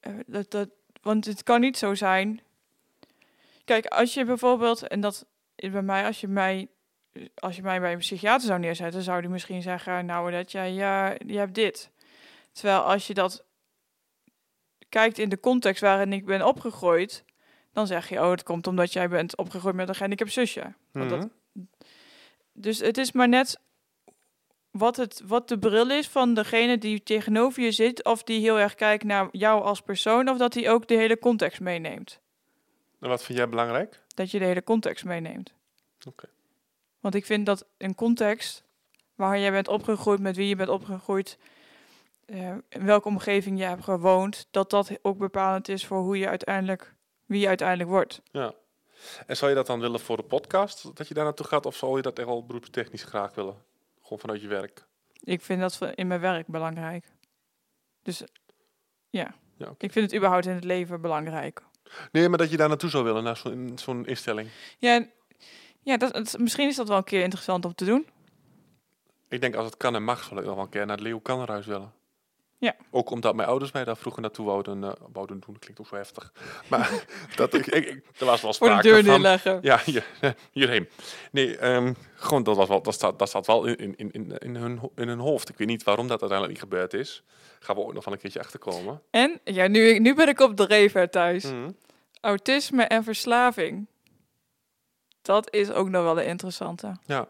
eh, 0.00 0.12
dat, 0.26 0.50
dat, 0.50 0.68
want 1.02 1.24
het 1.24 1.42
kan 1.42 1.60
niet 1.60 1.78
zo 1.78 1.94
zijn... 1.94 2.40
Kijk, 3.64 3.86
als 3.86 4.14
je 4.14 4.24
bijvoorbeeld, 4.24 4.88
en 4.88 5.00
dat 5.00 5.26
is 5.56 5.70
bij 5.70 5.82
mij, 5.82 6.06
als 6.06 6.20
je 6.20 6.28
mij, 6.28 6.68
als 7.34 7.56
je 7.56 7.62
mij 7.62 7.80
bij 7.80 7.92
een 7.92 7.98
psychiater 7.98 8.46
zou 8.46 8.60
neerzetten, 8.60 9.02
zou 9.02 9.20
die 9.20 9.30
misschien 9.30 9.62
zeggen, 9.62 10.06
nou, 10.06 10.30
dat 10.30 10.52
jij, 10.52 10.72
ja, 10.72 11.14
je 11.26 11.38
hebt 11.38 11.54
dit. 11.54 11.90
Terwijl 12.52 12.80
als 12.80 13.06
je 13.06 13.14
dat 13.14 13.44
kijkt 14.88 15.18
in 15.18 15.28
de 15.28 15.40
context 15.40 15.80
waarin 15.80 16.12
ik 16.12 16.24
ben 16.24 16.46
opgegroeid, 16.46 17.24
dan 17.72 17.86
zeg 17.86 18.08
je, 18.08 18.20
oh, 18.20 18.30
het 18.30 18.42
komt 18.42 18.66
omdat 18.66 18.92
jij 18.92 19.08
bent 19.08 19.36
opgegroeid 19.36 19.74
met 19.74 19.88
een 19.88 19.94
gehandicapt 19.94 20.32
zusje. 20.32 20.74
Want 20.92 21.10
dat, 21.10 21.28
Mhm. 21.52 21.64
dus 22.52 22.78
het 22.78 22.98
is 22.98 23.12
maar 23.12 23.28
net 23.28 23.60
wat, 24.70 24.96
het, 24.96 25.22
wat 25.24 25.48
de 25.48 25.58
bril 25.58 25.90
is 25.90 26.08
van 26.08 26.34
degene 26.34 26.78
die 26.78 27.02
tegenover 27.02 27.62
je 27.62 27.72
zit, 27.72 28.04
of 28.04 28.22
die 28.22 28.40
heel 28.40 28.58
erg 28.58 28.74
kijkt 28.74 29.04
naar 29.04 29.28
jou 29.32 29.62
als 29.62 29.80
persoon, 29.80 30.28
of 30.28 30.38
dat 30.38 30.54
hij 30.54 30.70
ook 30.70 30.88
de 30.88 30.94
hele 30.94 31.18
context 31.18 31.60
meeneemt. 31.60 32.20
En 33.00 33.08
wat 33.08 33.22
vind 33.24 33.38
jij 33.38 33.48
belangrijk? 33.48 34.00
Dat 34.14 34.30
je 34.30 34.38
de 34.38 34.44
hele 34.44 34.64
context 34.64 35.04
meeneemt. 35.04 35.52
Oké. 36.06 36.28
Want 37.00 37.14
ik 37.14 37.26
vind 37.26 37.46
dat 37.46 37.66
een 37.76 37.94
context 37.94 38.64
waar 39.14 39.38
jij 39.38 39.50
bent 39.50 39.68
opgegroeid, 39.68 40.20
met 40.20 40.36
wie 40.36 40.48
je 40.48 40.56
bent 40.56 40.68
opgegroeid, 40.68 41.38
eh, 42.26 42.50
in 42.68 42.84
welke 42.84 43.08
omgeving 43.08 43.58
je 43.58 43.64
hebt 43.64 43.84
gewoond, 43.84 44.46
dat 44.50 44.70
dat 44.70 44.98
ook 45.02 45.18
bepalend 45.18 45.68
is 45.68 45.86
voor 45.86 45.98
hoe 45.98 46.18
je 46.18 46.28
uiteindelijk, 46.28 46.94
wie 47.26 47.40
je 47.40 47.48
uiteindelijk 47.48 47.88
wordt. 47.88 48.22
Ja. 48.30 48.54
En 49.26 49.36
zou 49.36 49.50
je 49.50 49.56
dat 49.56 49.66
dan 49.66 49.80
willen 49.80 50.00
voor 50.00 50.16
de 50.16 50.22
podcast, 50.22 50.96
dat 50.96 51.08
je 51.08 51.14
daar 51.14 51.24
naartoe 51.24 51.46
gaat? 51.46 51.66
Of 51.66 51.76
zou 51.76 51.96
je 51.96 52.02
dat 52.02 52.18
echt 52.18 52.28
wel 52.28 52.46
beroepstechnisch 52.46 53.04
graag 53.04 53.34
willen? 53.34 53.56
Gewoon 54.10 54.18
vanuit 54.22 54.40
je 54.42 54.48
werk? 54.48 54.86
Ik 55.20 55.40
vind 55.42 55.60
dat 55.60 55.80
in 55.94 56.06
mijn 56.06 56.20
werk 56.20 56.46
belangrijk. 56.46 57.04
Dus 58.02 58.22
ja, 59.10 59.34
Ja, 59.56 59.74
ik 59.78 59.92
vind 59.92 60.04
het 60.06 60.14
überhaupt 60.14 60.46
in 60.46 60.54
het 60.54 60.64
leven 60.64 61.00
belangrijk. 61.00 61.62
Nee, 62.12 62.28
maar 62.28 62.38
dat 62.38 62.50
je 62.50 62.56
daar 62.56 62.68
naartoe 62.68 62.90
zou 62.90 63.04
willen, 63.04 63.22
naar 63.22 63.42
zo'n 63.74 64.06
instelling. 64.06 64.48
Ja, 64.78 65.06
ja 65.82 65.96
dat, 65.96 66.14
het- 66.14 66.38
misschien 66.38 66.68
is 66.68 66.76
dat 66.76 66.88
wel 66.88 66.96
een 66.96 67.04
keer 67.04 67.22
interessant 67.22 67.64
om 67.64 67.74
te 67.74 67.84
doen. 67.84 68.06
Ik 69.28 69.40
denk 69.40 69.54
als 69.54 69.66
het 69.66 69.76
kan 69.76 69.94
en 69.94 70.04
mag, 70.04 70.22
zal 70.24 70.38
ik 70.38 70.44
nog 70.44 70.54
wel 70.54 70.64
een 70.64 70.70
keer 70.70 70.86
naar 70.86 70.96
het 70.96 71.04
Leeuw 71.04 71.20
Kannerhuis 71.20 71.66
willen. 71.66 71.92
Ja. 72.60 72.74
Ook 72.90 73.10
omdat 73.10 73.34
mijn 73.34 73.48
ouders 73.48 73.72
mij 73.72 73.84
daar 73.84 73.96
vroeger 73.96 74.22
naartoe 74.22 74.46
wouden, 74.46 74.84
eh, 74.84 74.90
wouden 75.12 75.40
doen. 75.46 75.58
Klinkt 75.58 75.80
ook 75.80 75.86
zo 75.86 75.94
heftig. 75.96 76.32
Maar 76.68 77.04
dat 77.36 77.54
ik, 77.54 77.66
ik, 77.66 77.86
ik- 77.86 78.04
er 78.18 78.26
was 78.26 78.40
wel 78.40 78.54
Voor 78.54 78.66
de 78.68 78.72
sprake 78.74 78.88
deur 78.88 79.02
neerleggen. 79.02 79.58
Ja, 79.62 79.78
hier, 79.84 80.06
hierheen. 80.52 80.88
Nee, 81.32 81.56
ehm, 81.56 81.94
gewoon 82.14 82.42
dat, 82.42 82.56
was 82.56 82.68
wel, 82.68 82.82
dat, 82.82 82.94
staat, 82.94 83.18
dat 83.18 83.28
staat 83.28 83.46
wel 83.46 83.66
in, 83.66 83.96
in, 83.96 84.10
in, 84.10 84.38
in, 84.38 84.56
hun, 84.56 84.80
in 84.96 85.08
hun 85.08 85.18
hoofd. 85.18 85.48
Ik 85.48 85.56
weet 85.58 85.68
niet 85.68 85.82
waarom 85.82 86.08
dat 86.08 86.20
uiteindelijk 86.20 86.60
niet 86.60 86.70
gebeurd 86.70 86.94
is. 86.94 87.22
Gaan 87.60 87.76
we 87.76 87.82
ook 87.82 87.92
nog 87.94 88.04
wel 88.04 88.14
een 88.14 88.20
keertje 88.20 88.40
achterkomen. 88.40 89.02
En 89.10 89.40
ja, 89.44 89.66
nu, 89.66 89.98
nu 89.98 90.14
ben 90.14 90.28
ik 90.28 90.40
op 90.40 90.56
de 90.56 90.64
rever 90.64 91.10
thuis. 91.10 91.44
Mhm. 91.44 91.70
Autisme 92.20 92.82
en 92.82 93.04
verslaving. 93.04 93.86
Dat 95.22 95.52
is 95.52 95.70
ook 95.70 95.88
nog 95.88 96.02
wel 96.02 96.14
de 96.14 96.24
interessante. 96.24 96.96
Ja. 97.06 97.28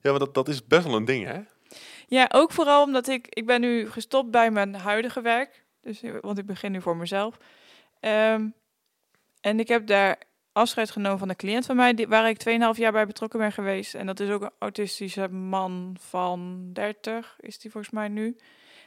Ja, 0.00 0.10
maar 0.10 0.18
dat, 0.18 0.34
dat 0.34 0.48
is 0.48 0.66
best 0.66 0.84
wel 0.86 0.94
een 0.96 1.04
ding, 1.04 1.24
hè? 1.26 1.40
Ja, 2.14 2.28
ook 2.32 2.52
vooral 2.52 2.82
omdat 2.82 3.08
ik, 3.08 3.26
ik 3.28 3.46
ben 3.46 3.60
nu 3.60 3.90
gestopt 3.90 4.30
bij 4.30 4.50
mijn 4.50 4.74
huidige 4.74 5.20
werk. 5.20 5.64
Dus, 5.80 6.02
eh, 6.02 6.14
want 6.20 6.38
ik 6.38 6.46
begin 6.46 6.72
nu 6.72 6.80
voor 6.80 6.96
mezelf. 6.96 7.38
Ehm, 8.00 8.48
en 9.40 9.60
ik 9.60 9.68
heb 9.68 9.86
daar 9.86 10.18
afscheid 10.52 10.90
genomen 10.90 11.18
van 11.18 11.28
een 11.28 11.36
cliënt 11.36 11.66
van 11.66 11.76
mij, 11.76 11.94
die, 11.94 12.08
waar 12.08 12.28
ik 12.28 12.38
2,5 12.38 12.76
jaar 12.76 12.92
bij 12.92 13.06
betrokken 13.06 13.38
ben 13.38 13.52
geweest. 13.52 13.94
En 13.94 14.06
dat 14.06 14.20
is 14.20 14.30
ook 14.30 14.42
een 14.42 14.50
autistische 14.58 15.28
man 15.28 15.96
van 16.00 16.70
30, 16.72 17.36
is 17.40 17.58
die 17.58 17.70
volgens 17.70 17.92
mij 17.92 18.08
nu. 18.08 18.36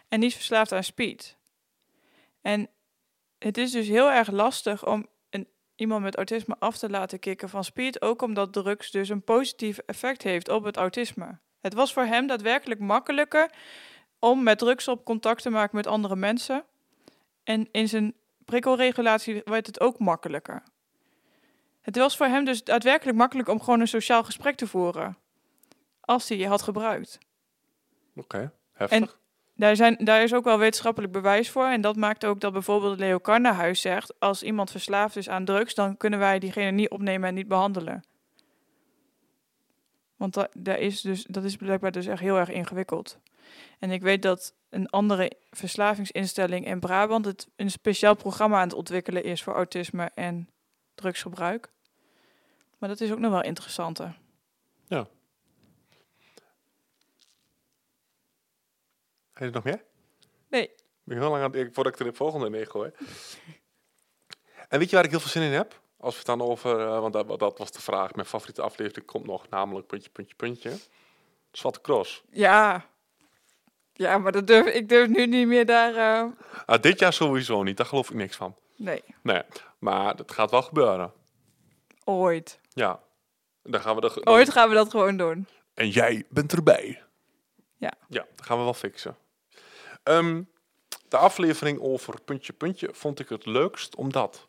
En 0.07 0.19
die 0.19 0.29
is 0.29 0.35
verslaafd 0.35 0.71
aan 0.71 0.83
speed. 0.83 1.37
En 2.41 2.69
het 3.37 3.57
is 3.57 3.71
dus 3.71 3.87
heel 3.87 4.11
erg 4.11 4.31
lastig 4.31 4.85
om 4.85 5.07
een, 5.29 5.47
iemand 5.75 6.03
met 6.03 6.15
autisme 6.15 6.55
af 6.59 6.77
te 6.77 6.89
laten 6.89 7.19
kicken 7.19 7.49
van 7.49 7.63
speed. 7.63 8.01
Ook 8.01 8.21
omdat 8.21 8.53
drugs 8.53 8.91
dus 8.91 9.09
een 9.09 9.23
positief 9.23 9.77
effect 9.77 10.23
heeft 10.23 10.49
op 10.49 10.63
het 10.63 10.77
autisme. 10.77 11.39
Het 11.61 11.73
was 11.73 11.93
voor 11.93 12.03
hem 12.03 12.27
daadwerkelijk 12.27 12.79
makkelijker 12.79 13.49
om 14.19 14.43
met 14.43 14.57
drugs 14.57 14.87
op 14.87 15.05
contact 15.05 15.41
te 15.41 15.49
maken 15.49 15.75
met 15.75 15.87
andere 15.87 16.15
mensen. 16.15 16.63
En 17.43 17.67
in 17.71 17.89
zijn 17.89 18.13
prikkelregulatie 18.45 19.41
werd 19.45 19.67
het 19.67 19.79
ook 19.79 19.99
makkelijker. 19.99 20.63
Het 21.81 21.97
was 21.97 22.17
voor 22.17 22.25
hem 22.25 22.45
dus 22.45 22.63
daadwerkelijk 22.63 23.17
makkelijk 23.17 23.49
om 23.49 23.59
gewoon 23.59 23.79
een 23.79 23.87
sociaal 23.87 24.23
gesprek 24.23 24.55
te 24.55 24.67
voeren. 24.67 25.17
Als 25.99 26.29
hij 26.29 26.37
je 26.37 26.47
had 26.47 26.61
gebruikt. 26.61 27.17
Oké, 28.15 28.51
heftig. 28.73 29.19
Daar, 29.55 29.75
zijn, 29.75 29.97
daar 29.99 30.23
is 30.23 30.33
ook 30.33 30.43
wel 30.43 30.57
wetenschappelijk 30.57 31.13
bewijs 31.13 31.49
voor. 31.49 31.65
En 31.65 31.81
dat 31.81 31.95
maakt 31.95 32.25
ook 32.25 32.39
dat 32.39 32.53
bijvoorbeeld 32.53 32.99
Leo 32.99 33.17
Karnahuis 33.17 33.81
zegt... 33.81 34.19
als 34.19 34.43
iemand 34.43 34.71
verslaafd 34.71 35.15
is 35.15 35.29
aan 35.29 35.45
drugs... 35.45 35.73
dan 35.73 35.97
kunnen 35.97 36.19
wij 36.19 36.39
diegene 36.39 36.71
niet 36.71 36.89
opnemen 36.89 37.29
en 37.29 37.35
niet 37.35 37.47
behandelen. 37.47 38.03
Want 40.17 40.33
da, 40.33 40.49
daar 40.57 40.79
is 40.79 41.01
dus, 41.01 41.23
dat 41.23 41.43
is 41.43 41.55
blijkbaar 41.55 41.91
dus 41.91 42.05
echt 42.05 42.21
heel 42.21 42.37
erg 42.37 42.49
ingewikkeld. 42.49 43.19
En 43.79 43.91
ik 43.91 44.01
weet 44.01 44.21
dat 44.21 44.53
een 44.69 44.89
andere 44.89 45.31
verslavingsinstelling 45.49 46.65
in 46.65 46.79
Brabant... 46.79 47.25
Het 47.25 47.47
een 47.55 47.71
speciaal 47.71 48.15
programma 48.15 48.57
aan 48.57 48.67
het 48.67 48.77
ontwikkelen 48.77 49.23
is 49.23 49.43
voor 49.43 49.53
autisme 49.53 50.11
en 50.15 50.49
drugsgebruik. 50.95 51.71
Maar 52.77 52.89
dat 52.89 53.01
is 53.01 53.11
ook 53.11 53.19
nog 53.19 53.31
wel 53.31 53.43
interessanter. 53.43 54.17
Heb 59.37 59.47
je 59.47 59.53
nog 59.53 59.63
meer? 59.63 59.83
Nee. 60.47 60.63
Ik 60.63 61.03
ben 61.03 61.17
heel 61.17 61.29
lang 61.29 61.43
aan 61.43 61.55
het 61.55 61.73
voordat 61.73 61.93
ik 61.93 61.99
er 61.99 62.05
de 62.05 62.13
volgende 62.13 62.59
in 62.59 62.67
gooi. 62.67 62.91
en 64.69 64.79
weet 64.79 64.89
je 64.89 64.95
waar 64.95 65.05
ik 65.05 65.11
heel 65.11 65.19
veel 65.19 65.29
zin 65.29 65.41
in 65.41 65.51
heb? 65.51 65.81
Als 65.99 66.11
we 66.13 66.17
het 66.17 66.27
dan 66.27 66.41
over, 66.41 66.79
eh, 66.79 66.99
want 66.99 67.13
dat, 67.13 67.39
dat 67.39 67.57
was 67.57 67.71
de 67.71 67.81
vraag, 67.81 68.13
mijn 68.13 68.27
favoriete 68.27 68.61
aflevering 68.61 69.05
komt 69.05 69.25
nog, 69.25 69.49
namelijk 69.49 69.87
puntje, 69.87 70.09
puntje, 70.09 70.35
puntje. 70.35 70.77
Zwarte 71.51 71.81
Cross. 71.81 72.23
Ja, 72.29 72.85
ja 73.93 74.17
maar 74.17 74.31
dat 74.31 74.47
durf, 74.47 74.65
ik 74.65 74.89
durf 74.89 75.07
nu 75.09 75.25
niet 75.25 75.47
meer 75.47 75.65
daar... 75.65 75.95
eh, 75.95 76.31
Ah, 76.65 76.81
dit 76.81 76.99
jaar 76.99 77.13
sowieso 77.13 77.63
niet, 77.63 77.77
daar 77.77 77.85
geloof 77.85 78.09
ik 78.09 78.15
niks 78.15 78.35
van. 78.35 78.55
Nee, 78.75 79.03
Nee, 79.21 79.41
maar 79.79 80.15
het 80.15 80.31
gaat 80.31 80.51
wel 80.51 80.61
gebeuren. 80.61 81.13
ooit. 82.03 82.59
Ja. 82.73 82.99
Dan 83.63 83.81
gaan 83.81 83.95
we 83.95 84.01
de, 84.01 84.25
Ooit 84.25 84.49
gaan 84.51 84.69
we 84.69 84.75
dat 84.75 84.89
gewoon 84.89 85.17
doen. 85.17 85.47
En 85.73 85.89
jij 85.89 86.23
bent 86.29 86.51
erbij. 86.53 87.03
Ja. 87.77 87.93
Ja, 88.09 88.25
dat 88.35 88.45
gaan 88.45 88.57
we 88.57 88.63
wel 88.63 88.73
fixen. 88.73 89.17
Ehm, 90.03 90.43
de 91.09 91.17
aflevering 91.17 91.79
over 91.79 92.21
puntje, 92.21 92.53
puntje 92.53 92.89
vond 92.91 93.19
ik 93.19 93.29
het 93.29 93.45
leukst 93.45 93.95
omdat. 93.95 94.47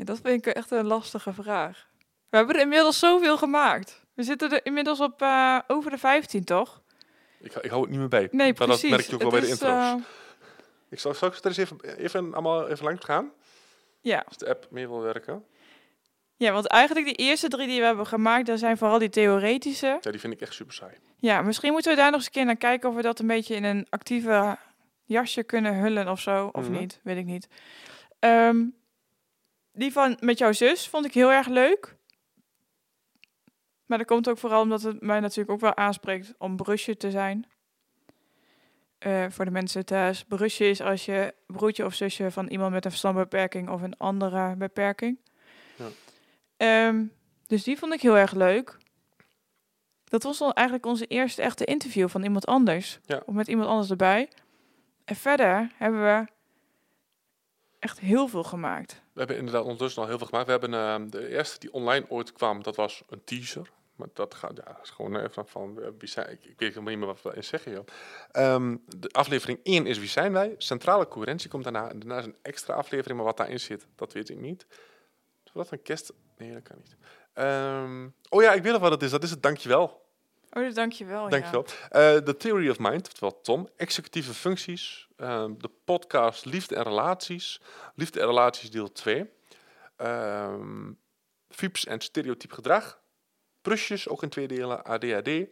Ja, 0.00 0.06
dat 0.06 0.20
vind 0.22 0.46
ik 0.46 0.54
echt 0.54 0.70
een 0.70 0.86
lastige 0.86 1.32
vraag. 1.32 1.86
We 2.28 2.36
hebben 2.36 2.54
er 2.56 2.60
inmiddels 2.62 2.98
zoveel 2.98 3.38
gemaakt. 3.38 4.04
We 4.14 4.22
zitten 4.22 4.50
er 4.52 4.60
inmiddels 4.66 5.00
op 5.00 5.22
eh, 5.22 5.58
over 5.66 5.90
de 5.90 5.98
15, 5.98 6.44
toch? 6.44 6.82
Ik, 7.40 7.54
ik 7.54 7.70
hou 7.70 7.80
het 7.82 7.90
niet 7.90 7.98
meer 7.98 8.08
bij. 8.08 8.28
Nee, 8.30 8.52
maar 8.58 8.66
precies. 8.66 8.80
dat 8.82 8.90
merk 8.90 9.02
je 9.06 9.14
ook 9.14 9.20
wel 9.22 9.30
bij 9.30 9.40
de 9.40 9.48
intro's. 9.48 9.70
eh, 9.70 9.94
Ik 10.90 10.98
zal 10.98 11.14
straks 11.14 11.40
er 11.40 11.46
eens 11.46 11.56
even, 11.56 11.80
even, 11.96 12.32
allemaal 12.32 12.68
even 12.68 12.84
langs 12.84 13.04
gaan. 13.04 13.30
ja. 14.00 14.22
Als 14.26 14.36
de 14.36 14.48
app 14.48 14.66
mee 14.70 14.88
wil 14.88 15.00
werken. 15.00 15.44
ja, 16.36 16.52
want 16.52 16.66
eigenlijk 16.66 17.06
die 17.06 17.14
eerste 17.16 17.48
drie 17.48 17.66
die 17.66 17.80
we 17.80 17.86
hebben 17.86 18.06
gemaakt, 18.06 18.46
dat 18.46 18.58
zijn 18.58 18.78
vooral 18.78 18.98
die 18.98 19.08
theoretische. 19.10 19.98
Ja, 20.00 20.10
die 20.10 20.20
vind 20.20 20.32
ik 20.32 20.40
echt 20.40 20.54
super 20.54 20.74
saai. 20.74 20.92
Ja, 21.16 21.42
misschien 21.42 21.72
moeten 21.72 21.90
we 21.90 21.96
daar 21.96 22.06
nog 22.10 22.16
eens 22.16 22.26
een 22.26 22.32
keer 22.32 22.44
naar 22.44 22.56
kijken 22.56 22.88
of 22.88 22.94
we 22.94 23.02
dat 23.02 23.18
een 23.18 23.26
beetje 23.26 23.54
in 23.54 23.64
een 23.64 23.86
actieve 23.90 24.58
jasje 25.04 25.42
kunnen 25.42 25.74
hullen 25.74 26.08
of 26.08 26.20
zo. 26.20 26.48
Of 26.52 26.68
Mhm. 26.68 26.78
niet, 26.78 27.00
weet 27.02 27.16
ik 27.16 27.24
niet. 27.24 27.48
Ehm, 28.18 28.64
die 29.72 29.92
van 29.92 30.16
met 30.20 30.38
jouw 30.38 30.52
zus 30.52 30.88
vond 30.88 31.04
ik 31.04 31.14
heel 31.14 31.32
erg 31.32 31.46
leuk. 31.46 31.96
Maar 33.86 33.98
dat 33.98 34.06
komt 34.06 34.28
ook 34.28 34.38
vooral 34.38 34.62
omdat 34.62 34.82
het 34.82 35.00
mij 35.00 35.20
natuurlijk 35.20 35.50
ook 35.50 35.60
wel 35.60 35.76
aanspreekt 35.76 36.34
om 36.38 36.56
brusje 36.56 36.96
te 36.96 37.10
zijn. 37.10 37.46
Eh, 38.98 39.26
voor 39.28 39.44
de 39.44 39.50
mensen 39.50 39.84
thuis. 39.84 40.24
Brusje 40.24 40.68
is 40.68 40.80
als 40.80 41.04
je 41.04 41.34
broertje 41.46 41.84
of 41.84 41.94
zusje 41.94 42.30
van 42.30 42.46
iemand 42.46 42.72
met 42.72 42.84
een 42.84 42.90
verstandbeperking 42.90 43.68
of 43.68 43.82
een 43.82 43.96
andere 43.96 44.56
beperking. 44.56 45.18
Ja. 45.76 45.86
Ehm, 46.56 47.04
dus 47.46 47.62
die 47.62 47.78
vond 47.78 47.92
ik 47.92 48.00
heel 48.00 48.16
erg 48.16 48.32
leuk. 48.32 48.78
Dat 50.04 50.22
was 50.22 50.38
dan 50.38 50.52
eigenlijk 50.52 50.86
onze 50.86 51.06
eerste 51.06 51.42
echte 51.42 51.64
interview 51.64 52.08
van 52.08 52.22
iemand 52.22 52.46
anders. 52.46 52.98
Ja. 53.06 53.22
Of 53.26 53.34
met 53.34 53.48
iemand 53.48 53.68
anders 53.68 53.90
erbij. 53.90 54.28
En 55.04 55.16
verder 55.16 55.70
hebben 55.76 56.02
we 56.02 56.26
echt 57.78 58.00
heel 58.00 58.28
veel 58.28 58.44
gemaakt. 58.44 59.02
We 59.20 59.26
hebben 59.26 59.46
inderdaad 59.46 59.70
ondertussen 59.70 60.02
al 60.02 60.08
heel 60.08 60.18
veel 60.18 60.26
gemaakt. 60.26 60.46
We 60.46 60.52
hebben 60.52 60.74
ehm, 60.74 61.08
de 61.08 61.28
eerste 61.28 61.58
die 61.58 61.72
online 61.72 62.06
ooit 62.08 62.32
kwam, 62.32 62.62
dat 62.62 62.76
was 62.76 63.02
een 63.08 63.24
teaser. 63.24 63.70
Maar 63.96 64.08
dat 64.14 64.34
gaat, 64.34 64.56
ja, 64.56 64.78
gewoon 64.82 65.16
even 65.16 65.46
van, 65.46 65.82
eh, 65.82 65.88
wie 65.98 66.08
zijn, 66.08 66.30
ik, 66.30 66.44
ik 66.44 66.58
weet 66.58 66.68
helemaal 66.68 66.90
niet 66.90 66.98
meer 66.98 67.06
wat 67.06 67.22
we 67.22 67.34
in 67.34 67.44
zeggen, 67.44 67.72
joh. 67.72 67.86
Ehm, 68.30 68.76
de 68.86 69.08
aflevering 69.08 69.60
1 69.62 69.86
is 69.86 69.98
Wie 69.98 70.08
zijn 70.08 70.32
wij? 70.32 70.54
Centrale 70.58 71.08
coherentie 71.08 71.50
komt 71.50 71.64
daarna. 71.64 71.90
En 71.90 71.98
daarna 71.98 72.18
is 72.18 72.24
een 72.24 72.36
extra 72.42 72.74
aflevering, 72.74 73.16
maar 73.16 73.26
wat 73.26 73.36
daarin 73.36 73.60
zit, 73.60 73.86
dat 73.94 74.12
weet 74.12 74.28
ik 74.28 74.40
niet. 74.40 74.66
Dat 75.52 75.70
een 75.70 75.82
kerst? 75.82 76.12
Nee, 76.36 76.52
dat 76.52 76.62
kan 76.62 76.76
niet. 76.76 76.96
Ehm, 77.32 78.08
oh 78.28 78.42
ja, 78.42 78.52
ik 78.52 78.62
weet 78.62 78.72
nog 78.72 78.80
wat 78.80 78.90
het 78.90 79.02
is. 79.02 79.10
Dat 79.10 79.22
is 79.22 79.30
het 79.30 79.42
dankjewel. 79.42 79.99
Oh, 80.52 80.74
dankjewel. 80.74 81.28
Dankjewel. 81.28 81.64
Eh 81.88 82.16
The 82.16 82.36
Theory 82.36 82.68
of 82.68 82.78
Mind, 82.78 83.06
oftewel 83.06 83.40
Tom. 83.40 83.68
Executieve 83.76 84.34
functies. 84.34 85.08
ehm, 85.16 85.54
de 85.58 85.68
podcast 85.84 86.44
Liefde 86.44 86.76
en 86.76 86.82
Relaties. 86.82 87.60
Liefde 87.94 88.20
en 88.20 88.26
Relaties 88.26 88.70
deel 88.70 88.92
2. 88.92 89.30
Ehm 89.96 90.92
FIPS 91.48 91.84
en 91.86 92.00
stereotyp 92.00 92.52
gedrag. 92.52 93.00
Prusjes, 93.60 94.08
ook 94.08 94.22
in 94.22 94.28
twee 94.28 94.48
delen. 94.48 94.84
ADHD. 94.84 95.48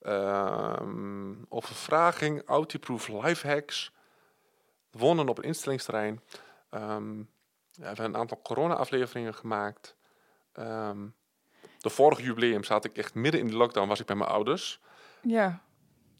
Ehm 0.00 1.34
overvraging. 1.48 2.42
Autiproof 2.46 3.08
lifehacks. 3.08 3.92
Wonen 4.90 5.28
op 5.28 5.38
een 5.38 5.44
instellingsterrein. 5.44 6.22
Ja, 6.70 6.98
we 7.70 7.86
hebben 7.86 8.04
een 8.04 8.16
aantal 8.16 8.42
corona-afleveringen 8.42 9.34
gemaakt. 9.34 9.96
Ehm, 10.52 11.06
de 11.80 11.90
vorige 11.90 12.22
jubileum 12.22 12.64
zat 12.64 12.84
ik 12.84 12.96
echt 12.96 13.14
midden 13.14 13.40
in 13.40 13.46
de 13.46 13.56
lockdown, 13.56 13.88
was 13.88 14.00
ik 14.00 14.06
bij 14.06 14.16
mijn 14.16 14.30
ouders. 14.30 14.80
Ja. 15.22 15.40
ja. 15.42 15.62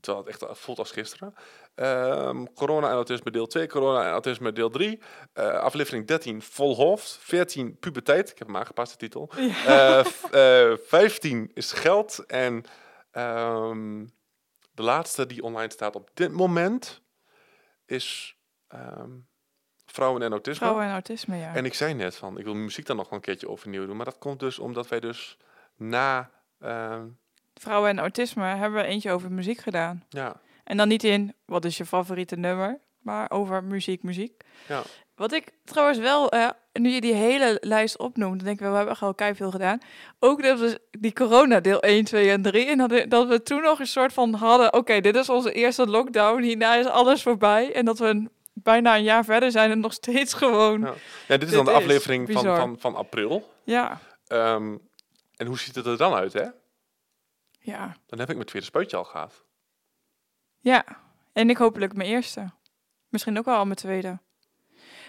Terwijl 0.01 0.25
het 0.25 0.33
echt 0.43 0.59
voelt 0.59 0.79
als 0.79 0.91
gisteren. 0.91 1.35
Ehm, 1.75 2.45
corona 2.55 2.87
en 2.89 2.95
autisme 2.95 3.31
deel 3.31 3.47
2, 3.47 3.67
corona 3.69 4.05
en 4.05 4.11
autisme 4.11 4.53
deel 4.53 4.71
3. 4.71 5.01
Eh, 5.33 5.49
aflevering 5.49 6.07
13, 6.07 6.43
vol 6.43 6.77
hoofd. 6.77 7.19
14, 7.21 7.79
puberteit. 7.79 8.31
Ik 8.31 8.39
heb 8.39 8.47
hem 8.47 8.57
aangepast, 8.57 8.91
de 8.93 8.99
titel. 8.99 9.31
Eh, 9.67 10.05
f- 10.05 10.25
eh, 10.31 10.73
15 10.87 11.51
is 11.55 11.73
geld. 11.73 12.25
En 12.27 12.65
ehm, 13.11 14.07
de 14.73 14.83
laatste 14.83 15.27
die 15.27 15.43
online 15.43 15.73
staat 15.73 15.95
op 15.95 16.11
dit 16.15 16.33
moment 16.33 17.03
is 17.87 18.37
ehm, 18.69 19.11
vrouwen 19.87 20.23
en 20.23 20.31
autisme. 20.31 20.65
Vrouwen 20.67 20.85
en 20.85 20.93
autisme, 20.93 21.37
ja. 21.37 21.55
En 21.55 21.65
ik 21.65 21.75
zei 21.75 21.95
net 21.95 22.17
van, 22.17 22.39
ik 22.39 22.45
wil 22.45 22.55
muziek 22.55 22.87
dan 22.87 22.97
nog 22.97 23.09
wel 23.09 23.19
een 23.19 23.25
keertje 23.25 23.49
overnieuw 23.49 23.87
doen. 23.87 23.97
Maar 23.97 24.05
dat 24.05 24.19
komt 24.19 24.41
dus 24.41 24.59
omdat 24.59 24.89
wij 24.89 25.01
dus 25.01 25.37
na... 25.81 26.31
ehm, 26.61 27.07
Vrouwen 27.55 27.91
en 27.91 27.99
autisme 27.99 28.45
hebben 28.45 28.81
we 28.83 28.87
eentje 28.87 29.11
over 29.13 29.33
muziek 29.33 29.59
gedaan. 29.61 30.05
ja, 30.09 30.41
En 30.65 30.77
dan 30.77 30.89
niet 30.89 31.05
in, 31.05 31.35
wat 31.47 31.65
is 31.65 31.77
je 31.77 31.85
favoriete 31.87 32.37
nummer? 32.37 32.81
Maar 32.99 33.31
over 33.31 33.65
muziek, 33.65 34.03
muziek. 34.03 34.43
ja. 34.69 34.83
Wat 35.15 35.33
ik 35.33 35.53
trouwens 35.65 35.99
wel, 35.99 36.31
eh, 36.31 36.49
nu 36.73 36.89
je 36.91 37.01
die 37.01 37.15
hele 37.15 37.59
lijst 37.61 37.99
opnoemt, 37.99 38.37
dan 38.37 38.45
denk 38.47 38.61
ik 38.61 38.67
we 38.67 38.73
hebben 38.75 38.93
echt 38.93 39.03
al 39.03 39.15
kei 39.15 39.35
veel 39.35 39.51
gedaan. 39.51 39.79
Ook 40.19 40.43
dat 40.43 40.59
we 40.59 40.81
die 40.91 41.13
corona 41.13 41.61
deel 41.61 41.81
1, 41.83 42.05
2 42.05 42.31
en 42.31 42.43
3. 42.43 42.67
En 42.67 42.79
dat, 42.79 42.91
we- 42.91 43.09
dat 43.09 43.29
we 43.29 43.43
toen 43.43 43.63
nog 43.63 43.79
een 43.81 43.87
soort 43.87 44.13
van 44.13 44.35
hadden, 44.35 44.73
oké, 44.73 45.01
dit 45.01 45.17
is 45.17 45.29
onze 45.29 45.53
eerste 45.53 45.87
lockdown. 45.87 46.43
Hierna 46.43 46.75
is 46.75 46.87
alles 46.87 47.23
voorbij. 47.23 47.73
En 47.75 47.85
dat 47.85 47.99
we 47.99 48.07
een- 48.07 48.31
bijna 48.55 48.97
een 48.97 49.03
jaar 49.03 49.25
verder 49.25 49.51
zijn 49.51 49.71
en 49.71 49.81
nog 49.81 49.93
steeds 49.93 50.35
gewoon, 50.35 50.81
Ja. 50.81 50.87
ja. 50.87 50.95
ja 51.29 51.37
dit 51.37 51.49
is 51.49 51.55
dan 51.55 51.65
de 51.65 51.71
aflevering 51.71 52.33
van, 52.33 52.45
van, 52.45 52.77
van 52.79 52.95
april. 52.95 53.51
Ehm, 54.27 54.77
en 55.41 55.47
hoe 55.47 55.59
ziet 55.59 55.75
het 55.75 55.87
er 55.87 55.97
dan 55.97 56.15
uit, 56.15 56.33
hè? 56.33 56.47
ja, 57.61 57.97
Dan 58.07 58.19
heb 58.19 58.29
ik 58.29 58.35
mijn 58.35 58.47
tweede 58.49 58.67
spuitje 58.67 58.97
al 58.97 59.05
gehad. 59.05 59.45
ja. 60.59 60.85
En 61.33 61.51
ik 61.51 61.57
hopelijk 61.57 61.95
mijn 61.97 62.09
eerste. 62.09 62.51
Misschien 63.09 63.39
ook 63.39 63.45
wel 63.45 63.57
al 63.57 63.65
mijn 63.65 63.77
tweede. 63.77 64.19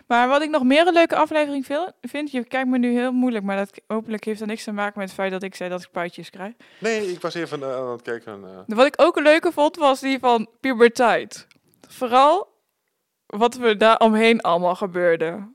Maar 0.08 0.28
wat 0.28 0.42
ik 0.42 0.50
nog 0.50 0.64
meer 0.64 0.88
een 0.88 0.94
leuke 0.94 1.16
aflevering 1.16 1.66
vind, 2.02 2.32
je 2.32 2.44
kijkt 2.44 2.70
me 2.70 2.78
nu 2.78 2.92
heel 2.94 3.12
moeilijk, 3.12 3.44
maar 3.46 3.58
dat 3.58 3.82
hopelijk 3.88 4.24
heeft 4.24 4.42
er 4.42 4.48
niks 4.48 4.64
te 4.64 4.72
maken 4.72 5.00
met 5.00 5.08
het 5.08 5.18
feit 5.18 5.32
dat 5.32 5.44
ik 5.44 5.56
zei 5.56 5.70
dat 5.70 5.80
ik 5.82 5.86
spuitjes 5.88 6.30
krijg. 6.30 6.54
Nee, 6.80 7.12
ik 7.12 7.22
was 7.22 7.34
even 7.34 7.62
eh, 7.64 7.76
aan 7.76 7.90
het 7.92 8.02
kijken. 8.02 8.44
eh. 8.46 8.76
Wat 8.76 8.86
ik 8.86 8.94
ook 9.02 9.18
een 9.18 9.24
leuke 9.24 9.52
vond, 9.52 9.76
was 9.76 10.00
die 10.00 10.20
van 10.20 10.50
puberteit. 10.60 11.48
Vooral 11.88 12.48
wat 13.26 13.56
we 13.56 13.78
daar 13.78 13.98
omheen 14.00 14.42
allemaal 14.42 14.76
gebeurde. 14.76 15.54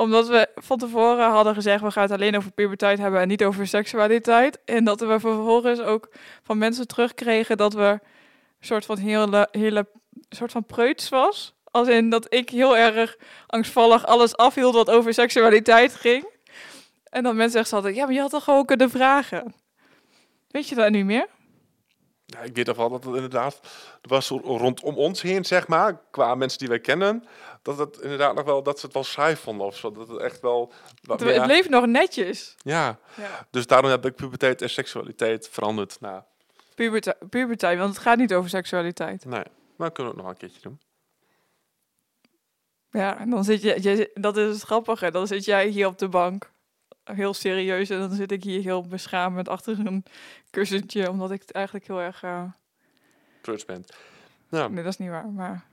Omdat 0.00 0.28
we 0.28 0.48
van 0.54 0.78
tevoren 0.78 1.30
hadden 1.30 1.54
gezegd, 1.54 1.82
we 1.82 1.90
gaan 1.90 2.02
het 2.02 2.12
alleen 2.12 2.36
over 2.36 2.50
puberteit 2.50 2.98
hebben 2.98 3.20
en 3.20 3.28
niet 3.28 3.44
over 3.44 3.66
seksualiteit. 3.66 4.58
En 4.64 4.84
dat 4.84 5.00
we 5.00 5.20
vervolgens 5.20 5.80
ook 5.80 6.08
van 6.42 6.58
mensen 6.58 6.86
terugkregen 6.86 7.56
dat 7.56 7.72
we 7.72 7.82
een 7.82 8.00
soort 8.60 8.84
van 8.84 8.98
hele, 8.98 9.48
hele 9.50 9.86
soort 10.28 10.52
van 10.52 10.64
preuts 10.64 11.08
was. 11.08 11.54
Als 11.64 11.88
in 11.88 12.10
dat 12.10 12.34
ik 12.34 12.50
heel 12.50 12.76
erg 12.76 13.16
angstvallig 13.46 14.06
alles 14.06 14.36
afhield 14.36 14.74
wat 14.74 14.90
over 14.90 15.14
seksualiteit 15.14 15.94
ging. 15.94 16.28
En 17.04 17.22
dat 17.22 17.34
mensen 17.34 17.60
echt 17.60 17.68
zaten, 17.68 17.94
ja, 17.94 18.04
maar 18.04 18.14
je 18.14 18.20
had 18.20 18.30
toch 18.30 18.44
gewoon 18.44 18.64
kunnen 18.64 18.90
vragen. 18.90 19.54
Weet 20.48 20.68
je 20.68 20.74
dat 20.74 20.90
nu 20.90 21.04
meer? 21.04 21.26
Ja, 22.30 22.40
ik 22.40 22.54
weet 22.54 22.66
nog 22.66 22.76
wel 22.76 22.88
dat 22.88 23.04
het 23.04 23.14
inderdaad 23.14 23.60
er 24.02 24.08
was 24.08 24.28
rondom 24.28 24.94
ons 24.96 25.22
heen, 25.22 25.44
zeg 25.44 25.68
maar, 25.68 26.00
qua 26.10 26.34
mensen 26.34 26.58
die 26.58 26.68
wij 26.68 26.80
kennen, 26.80 27.24
dat 27.62 27.78
het 27.78 27.98
inderdaad 28.00 28.34
nog 28.34 28.44
wel, 28.44 28.62
dat 28.62 28.78
ze 28.78 28.84
het 28.84 28.94
wel 28.94 29.04
saai 29.04 29.36
vonden 29.36 29.66
of 29.66 29.76
zo. 29.76 29.92
Dat 29.92 30.08
het 30.08 30.18
echt 30.18 30.40
wel... 30.40 30.72
wat 31.02 31.20
Het, 31.20 31.68
nog 31.68 31.86
netjes. 31.86 32.54
ja, 32.62 32.98
Ja. 33.16 33.46
dus 33.50 33.66
daarom 33.66 33.90
heb 33.90 34.06
ik 34.06 34.14
puberteit 34.14 34.62
en 34.62 34.70
seksualiteit 34.70 35.48
veranderd. 35.48 36.00
Nou, 36.00 36.22
Puberteit, 36.74 37.16
puberteit, 37.30 37.78
want 37.78 37.94
het 37.94 38.02
gaat 38.02 38.16
niet 38.16 38.34
over 38.34 38.50
seksualiteit. 38.50 39.24
nee, 39.24 39.42
maar 39.76 39.92
kunnen 39.92 40.12
we 40.12 40.18
het 40.18 40.26
nog 40.26 40.36
een 40.36 40.40
keertje 40.48 40.60
doen. 40.68 40.80
Ja, 42.90 43.18
en 43.18 43.30
dan 43.30 43.44
zit 43.44 43.62
je, 43.62 43.82
je, 43.82 44.10
dat 44.14 44.36
is 44.36 44.52
het 44.52 44.62
grappige. 44.62 45.10
Dan 45.10 45.26
zit 45.26 45.44
jij 45.44 45.66
hier 45.66 45.86
op 45.86 45.98
de 45.98 46.08
bank, 46.08 46.50
heel 47.14 47.34
serieus, 47.34 47.90
en 47.90 47.98
dan 47.98 48.10
zit 48.10 48.32
ik 48.32 48.44
hier 48.44 48.62
heel 48.62 48.82
beschamend 48.82 49.48
achter 49.48 49.86
een 49.86 50.04
kussentje, 50.50 51.10
omdat 51.10 51.30
ik 51.30 51.40
het 51.40 51.52
eigenlijk 51.52 51.86
heel 51.86 52.00
erg, 52.00 52.22
eh, 52.22 52.44
Trots 53.40 53.64
bent. 53.64 53.92
Nou, 54.48 54.72
nee, 54.72 54.84
dat 54.84 54.92
is 54.92 54.98
niet 54.98 55.08
waar, 55.08 55.28
maar 55.28 55.64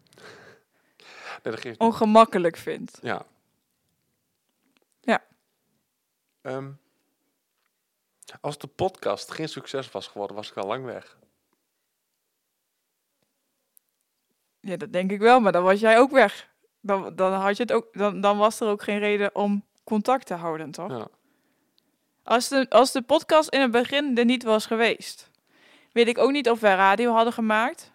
nee, 1.44 1.54
dat 1.54 1.60
geeft 1.60 1.80
ongemakkelijk 1.80 2.58
vind. 2.58 3.00
Ja. 3.02 3.26
Ja. 5.02 5.24
Ehm, 6.42 6.72
als 8.42 8.58
de 8.58 8.68
podcast 8.68 9.32
geen 9.32 9.50
succes 9.50 9.92
was 9.92 10.08
geworden, 10.08 10.36
was 10.36 10.50
ik 10.50 10.58
al 10.58 10.68
lang 10.68 10.86
weg. 10.86 11.18
Ja, 14.60 14.78
dat 14.78 14.94
denk 14.94 15.12
ik 15.12 15.20
wel, 15.20 15.40
maar 15.40 15.52
dan 15.52 15.64
was 15.64 15.80
jij 15.80 16.00
ook 16.00 16.12
weg. 16.12 16.50
Dan, 16.80 17.16
dan, 17.16 17.34
had 17.34 17.58
je 17.58 17.64
het 17.64 17.72
ook, 17.72 17.94
dan, 17.94 18.22
dan 18.22 18.38
was 18.38 18.60
er 18.60 18.68
ook 18.68 18.84
geen 18.84 19.00
reden 19.00 19.36
om 19.36 19.66
contact 19.84 20.26
te 20.26 20.34
houden, 20.34 20.72
toch? 20.72 20.90
Ja. 20.90 21.08
Als 22.28 22.48
de, 22.48 22.66
als 22.70 22.92
de 22.92 23.02
podcast 23.02 23.50
in 23.50 23.62
het 23.62 23.72
begin 23.72 24.18
er 24.18 24.26
niet 24.26 24.44
was 24.44 24.66
geweest, 24.66 25.30
weet 25.92 26.08
ik 26.08 26.18
ook 26.18 26.32
niet 26.32 26.50
of 26.50 26.60
wij 26.60 26.76
radio 26.76 27.14
hadden 27.14 27.34
gemaakt. 27.34 27.92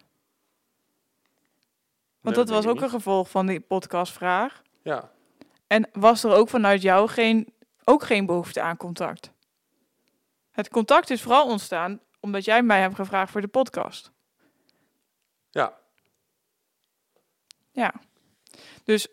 Want 2.21 2.35
Nee, 2.35 2.45
dat 2.45 2.49
was 2.49 2.65
ook 2.65 2.81
een 2.81 2.89
gevolg 2.89 3.29
van 3.29 3.45
die 3.45 3.59
podcastvraag. 3.59 4.61
Ja. 4.83 5.11
En 5.67 5.89
was 5.91 6.23
er 6.23 6.31
ook 6.31 6.49
vanuit 6.49 6.81
jou 6.81 7.09
geen, 7.09 7.53
ook 7.83 8.03
geen 8.03 8.25
behoefte 8.25 8.61
aan 8.61 8.77
contact? 8.77 9.31
Het 10.51 10.69
contact 10.69 11.09
is 11.09 11.21
vooral 11.21 11.47
ontstaan 11.47 11.99
omdat 12.19 12.45
jij 12.45 12.63
mij 12.63 12.81
hebt 12.81 12.95
gevraagd 12.95 13.31
voor 13.31 13.41
de 13.41 13.47
podcast. 13.47 14.11
Ja. 15.49 15.77
Ja. 17.71 17.93
Dus 18.83 19.07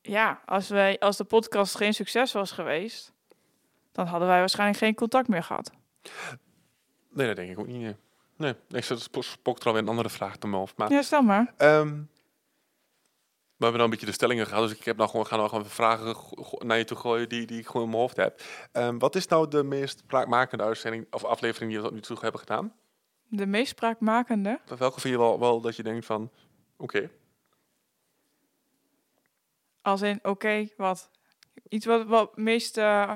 ja, 0.00 0.42
als, 0.44 0.68
wij, 0.68 0.98
als 0.98 1.16
de 1.16 1.24
podcast 1.24 1.76
geen 1.76 1.94
succes 1.94 2.32
was 2.32 2.50
geweest, 2.50 3.16
dan 3.92 4.06
hadden 4.06 4.28
wij 4.28 4.38
waarschijnlijk 4.38 4.78
geen 4.78 4.94
contact 4.94 5.28
meer 5.28 5.42
gehad. 5.42 5.70
Nee, 7.10 7.26
dat 7.26 7.36
denk 7.36 7.50
ik 7.50 7.58
ook 7.58 7.66
niet. 7.66 7.80
Nee, 7.80 7.94
nee 8.36 8.54
ik 8.70 8.84
spookt 9.22 9.60
er 9.60 9.66
alweer 9.66 9.82
een 9.82 9.88
andere 9.88 10.08
vraag 10.10 10.36
te 10.36 10.48
hoofd. 10.48 10.76
Maar 10.76 10.92
Ja, 10.92 11.02
stel 11.02 11.22
maar. 11.22 11.54
ehm, 11.56 11.86
we 13.56 13.64
hebben 13.64 13.80
nou 13.80 13.82
een 13.84 13.90
beetje 13.90 14.06
de 14.06 14.12
stellingen 14.12 14.46
gehad, 14.46 14.68
dus 14.68 14.78
ik 14.78 14.84
heb 14.84 14.96
nou 14.96 15.10
gewoon, 15.10 15.26
ga 15.26 15.36
nou 15.36 15.48
gewoon 15.48 15.66
vragen 15.66 16.16
naar 16.58 16.78
je 16.78 16.84
toe 16.84 16.96
gooien 16.96 17.28
die, 17.28 17.46
die 17.46 17.58
ik 17.58 17.66
gewoon 17.66 17.82
in 17.82 17.88
mijn 17.88 18.00
hoofd 18.00 18.16
heb. 18.16 18.42
Ehm, 18.72 18.98
wat 18.98 19.14
is 19.14 19.26
nou 19.26 19.48
de 19.48 19.62
meest 19.62 19.98
spraakmakende 19.98 20.64
uitzending 20.64 21.06
of 21.10 21.24
aflevering 21.24 21.70
die 21.70 21.80
we 21.80 21.84
tot 21.86 21.94
nu 21.94 22.00
toe 22.00 22.16
hebben 22.20 22.40
gedaan? 22.40 22.72
De 23.30 23.46
meest 23.46 23.68
spraakmakende. 23.70 24.60
Welke 24.78 25.00
vind 25.00 25.14
je 25.14 25.20
wel, 25.20 25.38
wel 25.38 25.60
dat 25.60 25.76
je 25.76 25.82
denkt 25.82 26.06
van, 26.06 26.30
oké, 26.76 27.10
Als 29.82 30.02
in, 30.02 30.18
oké, 30.22 30.68
wat? 30.76 31.10
Iets 31.68 31.86
wat, 31.86 32.06
wat 32.06 32.36
meest... 32.36 32.76
eh, 32.76 33.12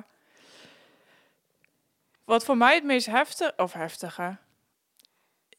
wat 2.25 2.45
voor 2.45 2.57
mij 2.57 2.75
het 2.75 2.85
meest 2.85 3.07
heftige, 3.07 3.53
of 3.57 3.73
heftige, 3.73 4.39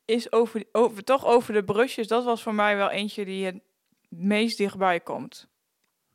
is 0.05 0.31
over, 0.31 0.63
over, 0.71 1.03
toch 1.03 1.25
over 1.25 1.53
de 1.53 1.63
brusjes. 1.63 2.07
Dat 2.07 2.23
was 2.23 2.43
voor 2.43 2.53
mij 2.53 2.75
wel 2.75 2.89
eentje 2.89 3.25
die 3.25 3.45
het 3.45 3.59
meest 4.09 4.57
dichtbij 4.57 4.99
komt. 4.99 5.47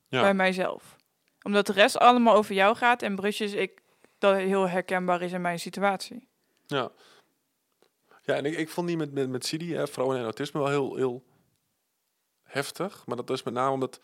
Ja. 0.09 0.21
Bij 0.21 0.35
mijzelf. 0.35 0.97
Omdat 1.43 1.67
de 1.67 1.73
rest 1.73 1.99
allemaal 1.99 2.35
over 2.35 2.55
jou 2.55 2.77
gaat 2.77 3.03
en 3.03 3.17
brusjes, 3.17 3.53
ik, 3.53 3.83
dat 4.19 4.37
heel 4.37 4.69
herkenbaar 4.69 5.23
is 5.23 5.33
in 5.33 5.41
mijn 5.41 5.59
situatie. 5.59 6.29
Ja. 6.67 6.91
Ja, 8.23 8.35
en 8.35 8.45
ik, 8.45 8.57
ik 8.57 8.69
vond 8.69 8.87
die 8.87 8.97
met, 8.97 9.13
met, 9.13 9.29
met 9.29 9.47
Sidi, 9.47 9.75
hè, 9.75 9.87
vrouwen 9.87 10.17
en 10.19 10.23
autisme, 10.23 10.61
wel 10.61 10.69
heel, 10.69 10.97
heel 10.97 11.25
heftig. 12.43 13.07
Maar 13.07 13.17
dat 13.17 13.31
is 13.31 13.43
met 13.43 13.55
name 13.55 13.73
omdat 13.73 14.01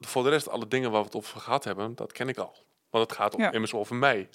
voor 0.00 0.22
de 0.22 0.28
rest 0.28 0.48
alle 0.48 0.68
dingen 0.68 0.90
waar 0.90 1.00
we 1.00 1.06
het 1.06 1.16
over 1.16 1.40
gehad 1.40 1.64
hebben, 1.64 1.94
dat 1.94 2.12
ken 2.12 2.28
ik 2.28 2.38
al. 2.38 2.56
Want 2.90 3.08
het 3.08 3.16
gaat 3.16 3.34
om, 3.34 3.40
Ja. 3.40 3.52
immers 3.52 3.74
over 3.74 3.96
mij. 3.96 4.28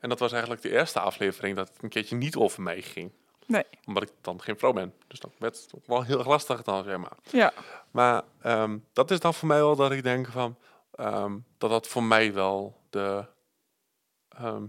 En 0.00 0.08
dat 0.08 0.18
was 0.18 0.32
eigenlijk 0.32 0.62
de 0.62 0.70
eerste 0.70 1.00
aflevering 1.00 1.56
dat 1.56 1.68
het 1.68 1.82
een 1.82 1.88
keertje 1.88 2.16
niet 2.16 2.36
over 2.36 2.62
mij 2.62 2.82
ging. 2.82 3.12
Nee. 3.46 3.64
Omdat 3.86 4.02
ik 4.02 4.10
dan 4.20 4.42
geen 4.42 4.58
vrouw 4.58 4.72
ben. 4.72 4.94
Dus 5.06 5.20
dat 5.20 5.30
werd 5.38 5.56
het 5.62 5.72
ook 5.74 5.86
wel 5.86 6.02
heel 6.02 6.18
erg 6.18 6.26
lastig 6.26 6.62
dan, 6.62 6.84
zeg 6.84 6.96
maar. 6.96 7.16
Ja. 7.30 7.52
Maar 7.90 8.22
ehm, 8.42 8.78
dat 8.92 9.10
is 9.10 9.20
dan 9.20 9.34
voor 9.34 9.48
mij 9.48 9.58
wel 9.58 9.76
dat 9.76 9.92
ik 9.92 10.02
denk 10.02 10.26
van... 10.26 10.56
ehm, 10.94 11.38
dat 11.58 11.70
dat 11.70 11.86
voor 11.88 12.02
mij 12.02 12.32
wel 12.32 12.80
de... 12.90 13.24
ehm, 14.28 14.64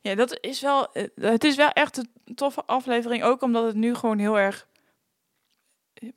Ja, 0.00 0.14
dat 0.14 0.38
is 0.40 0.60
wel. 0.60 0.92
eh, 0.92 1.04
Het 1.20 1.44
is 1.44 1.56
wel 1.56 1.70
echt 1.70 1.96
een 1.96 2.34
toffe 2.34 2.62
aflevering. 2.66 3.22
Ook 3.24 3.42
omdat 3.42 3.64
het 3.64 3.74
nu 3.76 3.94
gewoon 3.94 4.18
heel 4.18 4.38
erg 4.38 4.68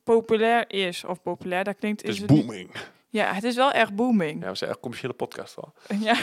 populair 0.04 0.70
is. 0.70 1.04
Of 1.04 1.22
populair, 1.22 1.64
dat 1.64 1.76
klinkt. 1.76 2.02
is 2.02 2.18
het 2.18 2.30
niet- 2.30 2.46
booming. 2.46 2.70
Ja, 3.14 3.32
het 3.32 3.44
is 3.44 3.54
wel 3.56 3.70
echt 3.70 3.94
booming. 3.94 4.42
Ja, 4.42 4.48
we 4.50 4.54
zijn 4.56 4.70
echt 4.70 4.80
commerciële 4.80 5.12
podcast 5.12 5.54
wel. 5.54 5.72
Ja. 6.08 6.16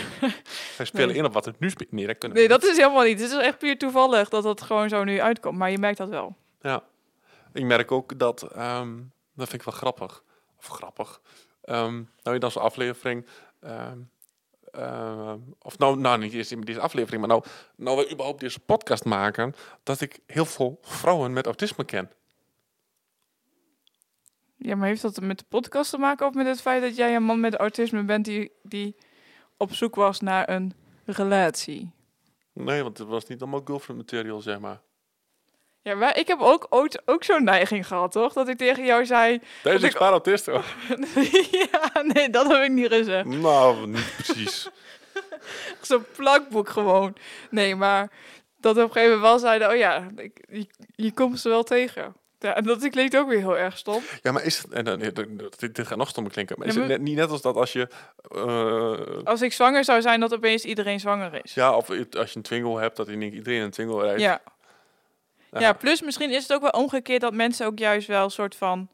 Wij 0.77 0.86
spelen 0.86 1.08
Nee. 1.08 1.17
in 1.17 1.25
op 1.25 1.34
wat 1.34 1.45
het 1.45 1.60
nu 1.60 1.69
speelt. 1.69 1.91
Nee, 1.91 2.08
dat 2.08 2.17
kunnen 2.17 2.38
Nee, 2.38 2.47
we 2.47 2.54
dat 2.54 2.63
is 2.63 2.77
helemaal 2.77 3.04
niet. 3.04 3.19
Het 3.19 3.32
is 3.32 3.38
echt 3.38 3.58
puur 3.58 3.77
toevallig 3.77 4.30
dat 4.30 4.43
dat 4.43 4.62
gewoon 4.62 4.89
zo 4.89 5.04
nu 5.04 5.21
uitkomt. 5.21 5.58
Maar 5.58 5.71
je 5.71 5.77
merkt 5.77 5.97
dat 5.97 6.10
wel. 6.10 6.36
Ja, 6.62 6.84
ik 7.54 7.63
merk 7.63 7.91
ook 7.91 8.19
dat, 8.19 8.41
ehm, 8.43 8.95
dat 9.36 9.49
vind 9.49 9.62
ik 9.62 9.67
wel 9.67 9.73
grappig. 9.77 10.23
Of 10.58 10.67
grappig. 10.67 11.21
Ehm 11.63 11.93
nou, 12.23 12.36
in 12.36 12.39
deze 12.39 12.60
aflevering, 12.60 13.25
ehm, 13.60 13.97
of 15.62 15.77
nou, 15.77 15.97
nou 15.97 16.17
niet 16.17 16.34
eens 16.34 16.51
in 16.51 16.62
deze 16.62 16.80
aflevering, 16.80 17.19
maar 17.21 17.30
nou, 17.30 17.43
nou 17.75 17.97
we 17.97 18.12
überhaupt 18.12 18.39
deze 18.39 18.60
podcast 18.60 19.06
maken, 19.06 19.56
dat 19.84 20.01
ik 20.01 20.19
heel 20.25 20.45
veel 20.45 20.80
vrouwen 20.82 21.34
met 21.34 21.45
autisme 21.45 21.84
ken. 21.86 22.10
Ja, 24.63 24.76
maar 24.76 24.88
heeft 24.88 25.02
dat 25.02 25.21
met 25.21 25.38
de 25.38 25.45
podcast 25.50 25.89
te 25.89 25.97
maken 25.97 26.28
of 26.28 26.34
met 26.34 26.47
het 26.47 26.62
feit 26.62 26.82
dat 26.82 26.95
jij 26.95 27.15
een 27.15 27.24
man 27.24 27.39
met 27.39 27.56
autisme 27.56 28.04
bent 28.04 28.26
die, 28.26 28.52
die 28.63 28.95
op 29.58 29.74
zoek 29.74 29.95
was 29.95 30.19
naar 30.19 30.50
een 30.50 30.74
relatie? 31.06 31.91
Nee, 32.54 32.84
want 32.84 32.97
het 32.97 33.08
was 33.08 33.28
niet 33.28 33.41
allemaal 33.41 33.62
girlfriend 33.65 34.00
material, 34.00 34.41
zeg 34.41 34.60
maar. 34.60 34.82
Ja, 35.82 35.95
maar 35.95 36.17
ik 36.17 36.28
heb 36.28 36.39
ook 36.39 36.67
ooit 36.69 37.02
ook 37.06 37.24
zo'n 37.24 37.43
neiging 37.43 37.88
gehad, 37.88 38.12
toch? 38.12 38.34
Dat 38.34 38.47
ik 38.47 38.58
tegen 38.58 38.86
jou 38.86 39.06
zei... 39.06 39.41
Deze 39.63 39.88
is 39.88 39.93
paar 39.93 40.12
autist 40.12 40.45
hoor. 40.45 40.65
ja, 41.71 42.02
nee, 42.02 42.30
dat 42.30 42.47
heb 42.47 42.63
ik 42.63 42.71
niet 42.71 42.88
gezegd. 42.88 43.26
Nou, 43.26 43.88
niet 43.88 44.13
precies. 44.15 44.69
Zo'n 45.82 46.06
plakboek 46.15 46.69
gewoon. 46.69 47.15
Nee, 47.50 47.76
maar 47.76 48.12
dat 48.60 48.78
op 48.78 48.84
een 48.84 48.91
gegeven 48.91 49.15
moment 49.15 49.30
wel 49.30 49.39
zeiden... 49.39 49.69
Oh 49.69 49.76
ja, 49.76 50.08
ik, 50.15 50.45
je, 50.50 50.67
je 50.95 51.12
komt 51.12 51.39
ze 51.39 51.50
wel 51.50 51.63
tegen. 51.63 52.15
Ja, 52.41 52.56
en 52.56 52.63
dat 52.63 52.89
klinkt 52.89 53.17
ook 53.17 53.30
weer 53.30 53.38
heel 53.38 53.58
erg 53.58 53.77
stom. 53.77 54.04
Ja, 54.21 54.32
maar 54.32 54.43
is 54.43 54.58
het, 54.58 54.71
en 54.71 54.86
dan, 54.86 54.99
dit, 54.99 55.75
dit 55.75 55.88
gaat 55.88 55.97
nog 55.97 56.10
stommer 56.10 56.32
klinken, 56.32 56.56
maar 56.60 56.67
is 56.67 56.75
het 56.75 56.88
net, 56.88 57.01
niet 57.01 57.15
net 57.15 57.30
als 57.30 57.41
dat 57.41 57.56
als 57.56 57.73
je, 57.73 57.88
eh, 58.32 59.23
Als 59.23 59.41
ik 59.41 59.54
zwanger 59.54 59.84
zou 59.84 60.01
zijn, 60.01 60.19
dat 60.19 60.34
opeens 60.34 60.65
iedereen 60.65 60.99
zwanger 60.99 61.39
is. 61.43 61.54
ja, 61.54 61.75
of 61.75 61.89
als 61.89 62.32
je 62.32 62.36
een 62.36 62.41
twingle 62.41 62.80
hebt, 62.80 62.97
dat 62.97 63.08
iedereen 63.08 63.62
een 63.62 63.71
twingle 63.71 64.01
rijdt. 64.04 64.21
Ja. 64.21 64.41
Ja. 65.51 65.60
ja, 65.60 65.73
plus 65.73 66.01
misschien 66.01 66.32
is 66.32 66.41
het 66.41 66.54
ook 66.54 66.62
wel 66.62 66.82
omgekeerd 66.82 67.21
dat 67.21 67.34
mensen 67.34 67.65
ook 67.65 67.80
juist 67.80 68.08
wel 68.08 68.23
een 68.23 68.32
soort 68.32 68.56
van... 68.56 68.89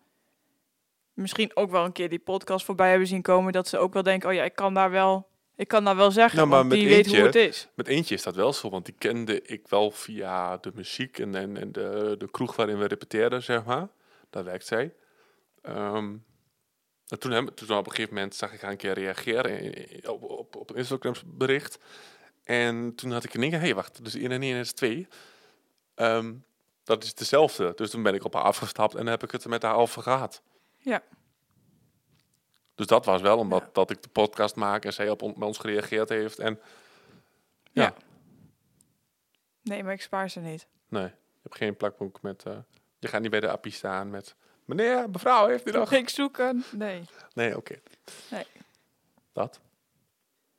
Misschien 1.14 1.52
ook 1.54 1.72
wel 1.72 1.86
een 1.86 1.92
keer 1.92 2.10
die 2.10 2.20
podcast 2.20 2.66
voorbij 2.66 2.90
hebben 2.90 3.08
zien 3.08 3.22
komen. 3.22 3.54
Dat 3.54 3.68
ze 3.68 3.78
ook 3.78 3.94
wel 3.94 4.04
denken, 4.04 4.30
oh 4.30 4.36
ja, 4.36 4.44
ik 4.44 4.56
kan 4.56 4.74
daar 4.74 4.92
wel, 4.92 5.27
ik 5.58 5.68
kan 5.68 5.84
daar 5.84 5.96
wel 5.96 6.12
zeggen. 6.12 6.38
Nou, 6.38 6.48
maar 6.50 6.58
want 6.58 6.70
met 6.70 6.80
die 6.80 6.88
weet 6.88 7.06
hoe 7.06 7.16
eentje- 7.16 7.40
het 7.40 7.50
is. 7.50 7.68
Met 7.74 7.88
eentje 7.88 8.16
is 8.16 8.24
dat 8.24 8.36
wel 8.36 8.54
zo, 8.54 8.70
want 8.70 8.86
die 8.86 8.96
kende 8.98 9.42
ik 9.42 9.68
wel 9.68 9.92
via 9.92 10.58
de 10.58 10.72
muziek 10.76 11.20
en, 11.20 11.36
en, 11.36 11.58
en 11.58 11.72
de, 11.72 12.16
de 12.18 12.32
kroeg 12.32 12.56
waarin 12.56 12.78
we 12.80 12.86
repeteerden, 12.88 13.44
zeg 13.44 13.66
maar. 13.66 13.88
Daar 14.30 14.44
werkt 14.44 14.66
zij. 14.66 14.94
Ehm, 15.62 16.16
en 17.08 17.20
toen, 17.20 17.32
hem, 17.32 17.54
toen 17.56 17.78
op 17.78 17.86
een 17.86 17.92
gegeven 17.92 18.14
moment 18.14 18.36
zag 18.36 18.54
ik 18.54 18.62
haar 18.62 18.72
een 18.72 18.78
keer 18.78 18.94
reageren 18.94 19.60
in- 19.60 19.74
in- 19.90 20.08
op, 20.10 20.24
op, 20.24 20.56
op 20.56 20.70
een 20.70 20.76
Instagram 20.76 21.14
bericht. 21.26 21.80
En 22.44 22.96
toen 22.96 23.12
had 23.12 23.24
ik 23.24 23.34
in 23.34 23.42
één 23.42 23.50
keer, 23.50 23.60
hé, 23.60 23.66
hey, 23.66 23.76
wacht, 23.76 24.04
dus 24.04 24.16
1 24.16 24.32
en 24.32 24.42
1 24.44 24.56
is 24.58 24.72
2. 24.74 25.08
Ehm, 25.96 26.34
dat 26.84 27.04
is 27.04 27.14
dezelfde. 27.14 27.72
Dus 27.76 27.90
toen 27.90 28.04
ben 28.04 28.14
ik 28.14 28.24
op 28.24 28.34
haar 28.34 28.44
afgestapt 28.44 28.96
en 28.96 29.08
heb 29.08 29.24
ik 29.24 29.32
het 29.32 29.46
met 29.48 29.62
haar 29.62 29.76
over 29.76 30.02
gehad. 30.02 30.42
Ja. 30.78 31.04
Dus 32.78 32.88
dat 32.88 33.06
was 33.06 33.22
wel 33.22 33.38
omdat 33.38 33.64
dat 33.76 33.90
ik 33.92 34.02
de 34.04 34.10
podcast 34.10 34.56
maak 34.56 34.86
en 34.86 34.94
zij 34.94 35.10
op 35.10 35.22
ons 35.42 35.58
gereageerd 35.58 36.10
heeft. 36.10 36.40
En 36.40 36.60
Ja. 37.72 37.84
Ja. 37.84 37.94
Nee, 39.62 39.84
maar 39.84 39.94
ik 39.94 40.02
spaar 40.02 40.30
ze 40.30 40.40
niet. 40.40 40.68
Nee, 40.88 41.04
je 41.04 41.12
hebt 41.44 41.56
geen 41.56 41.76
plakboek 41.78 42.22
met. 42.22 42.44
eh, 42.44 42.58
je 43.00 43.08
gaat 43.08 43.22
niet 43.22 43.32
bij 43.32 43.40
de 43.40 43.50
appie 43.52 43.72
staan 43.72 44.10
met. 44.10 44.36
Meneer, 44.66 45.10
mevrouw, 45.10 45.48
heeft 45.48 45.68
u 45.68 45.72
nog? 45.72 45.92
Ik 45.92 46.10
zoeken. 46.10 46.64
Nee. 46.72 47.04
Nee, 47.34 47.58
oké. 47.58 47.76
Nee. 48.32 48.46
Dat. 49.34 49.60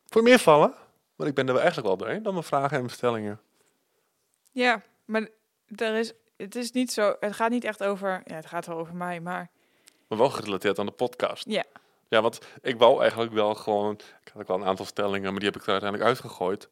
Voor 0.06 0.22
meer 0.22 0.38
vallen? 0.38 0.74
Want 1.16 1.28
ik 1.28 1.34
ben 1.34 1.46
er 1.46 1.52
wel 1.52 1.62
eigenlijk 1.62 1.88
wel 1.88 1.96
doorheen 1.96 2.22
dan 2.22 2.32
mijn 2.32 2.44
vragen 2.44 2.76
en 2.78 2.82
bestellingen. 2.82 3.40
Ja, 4.52 4.82
maar 5.04 5.28
er 5.76 5.94
is, 5.94 6.12
het 6.36 6.54
is 6.56 6.70
niet 6.70 6.92
zo, 6.92 7.16
het 7.20 7.34
gaat 7.34 7.50
niet 7.50 7.64
echt 7.64 7.82
over, 7.82 8.22
ja, 8.24 8.34
het 8.34 8.46
gaat 8.46 8.66
wel 8.66 8.78
over 8.78 8.94
mij, 8.96 9.20
maar 9.20 9.50
Maar 10.08 10.18
wel 10.18 10.30
gerelateerd 10.30 10.78
aan 10.78 10.86
de 10.86 10.92
podcast. 10.92 11.44
ja. 11.48 11.64
Ja, 12.08 12.22
want 12.22 12.38
ik 12.62 12.78
wou 12.78 13.00
eigenlijk 13.00 13.32
wel 13.32 13.54
gewoon. 13.54 13.94
Ik 13.94 14.30
had 14.32 14.42
ook 14.42 14.48
wel 14.48 14.56
een 14.56 14.66
aantal 14.66 14.84
stellingen, 14.84 15.30
maar 15.30 15.40
die 15.40 15.48
heb 15.48 15.60
ik 15.60 15.66
er 15.66 15.72
uiteindelijk 15.72 16.10
uitgegooid. 16.10 16.68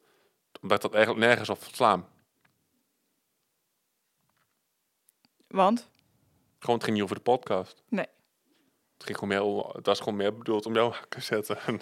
Omdat 0.61 0.81
dat 0.81 0.93
eigenlijk 0.93 1.25
nergens 1.25 1.49
op 1.49 1.63
slaan. 1.71 2.07
Want? 5.47 5.89
Gewoon, 6.59 6.75
het 6.75 6.83
ging 6.83 6.95
niet 6.95 7.05
over 7.05 7.15
de 7.15 7.21
podcast. 7.21 7.83
Nee. 7.89 8.05
Het, 8.93 9.05
ging 9.05 9.17
gewoon 9.17 9.53
meer, 9.55 9.65
het 9.75 9.85
was 9.85 9.99
gewoon 9.99 10.15
meer 10.15 10.37
bedoeld 10.37 10.65
om 10.65 10.73
jou 10.73 10.93
te 11.09 11.21
zetten. 11.21 11.57
En 11.59 11.81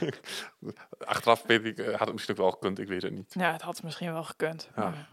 Achteraf 0.98 1.42
weet 1.42 1.64
ik, 1.64 1.78
eh, 1.78 1.86
had 1.86 2.00
het 2.00 2.12
misschien 2.12 2.34
ook 2.34 2.40
wel 2.40 2.50
gekund, 2.50 2.78
ik 2.78 2.88
weet 2.88 3.02
het 3.02 3.12
niet. 3.12 3.34
Ja, 3.34 3.52
het 3.52 3.62
had 3.62 3.82
misschien 3.82 4.12
wel 4.12 4.24
gekund. 4.24 4.68
Ja. 4.76 4.82
maar 4.82 5.08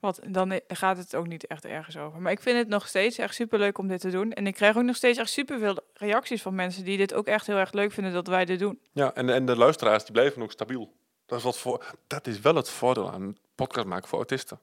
Wat, 0.00 0.20
dan 0.28 0.60
gaat 0.68 0.96
het 0.96 1.14
ook 1.14 1.26
niet 1.26 1.46
echt 1.46 1.64
ergens 1.64 1.96
over. 1.96 2.20
Maar 2.20 2.32
ik 2.32 2.40
vind 2.40 2.58
het 2.58 2.68
nog 2.68 2.88
steeds 2.88 3.18
echt 3.18 3.34
superleuk 3.34 3.78
om 3.78 3.88
dit 3.88 4.00
te 4.00 4.10
doen. 4.10 4.32
En 4.32 4.46
ik 4.46 4.54
krijg 4.54 4.76
ook 4.76 4.82
nog 4.82 4.96
steeds 4.96 5.18
echt 5.18 5.30
superveel 5.30 5.78
reacties 5.94 6.42
van 6.42 6.54
mensen 6.54 6.84
die 6.84 6.96
dit 6.96 7.14
ook 7.14 7.26
echt 7.26 7.46
heel 7.46 7.56
erg 7.56 7.72
leuk 7.72 7.92
vinden 7.92 8.12
dat 8.12 8.26
wij 8.26 8.44
dit 8.44 8.58
doen. 8.58 8.80
Ja, 8.92 9.14
en, 9.14 9.28
en 9.30 9.46
de 9.46 9.56
luisteraars 9.56 10.02
die 10.04 10.12
blijven 10.12 10.42
ook 10.42 10.52
stabiel. 10.52 10.92
Dat 11.26 11.38
is, 11.38 11.44
wat 11.44 11.58
voor, 11.58 11.84
dat 12.06 12.26
is 12.26 12.40
wel 12.40 12.54
het 12.54 12.70
voordeel 12.70 13.12
aan 13.12 13.36
podcast 13.54 13.86
maken 13.86 14.08
voor 14.08 14.18
autisten. 14.18 14.60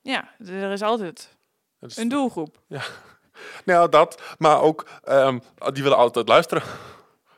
Ja, 0.00 0.34
er 0.38 0.72
is 0.72 0.82
altijd 0.82 1.36
is, 1.80 1.96
een 1.96 2.08
doelgroep. 2.08 2.60
nou, 3.64 3.88
dat, 3.88 4.34
maar 4.38 4.60
ook, 4.60 4.88
ehm, 5.04 5.38
die 5.72 5.82
willen 5.82 5.98
altijd 5.98 6.28
luisteren. 6.28 6.62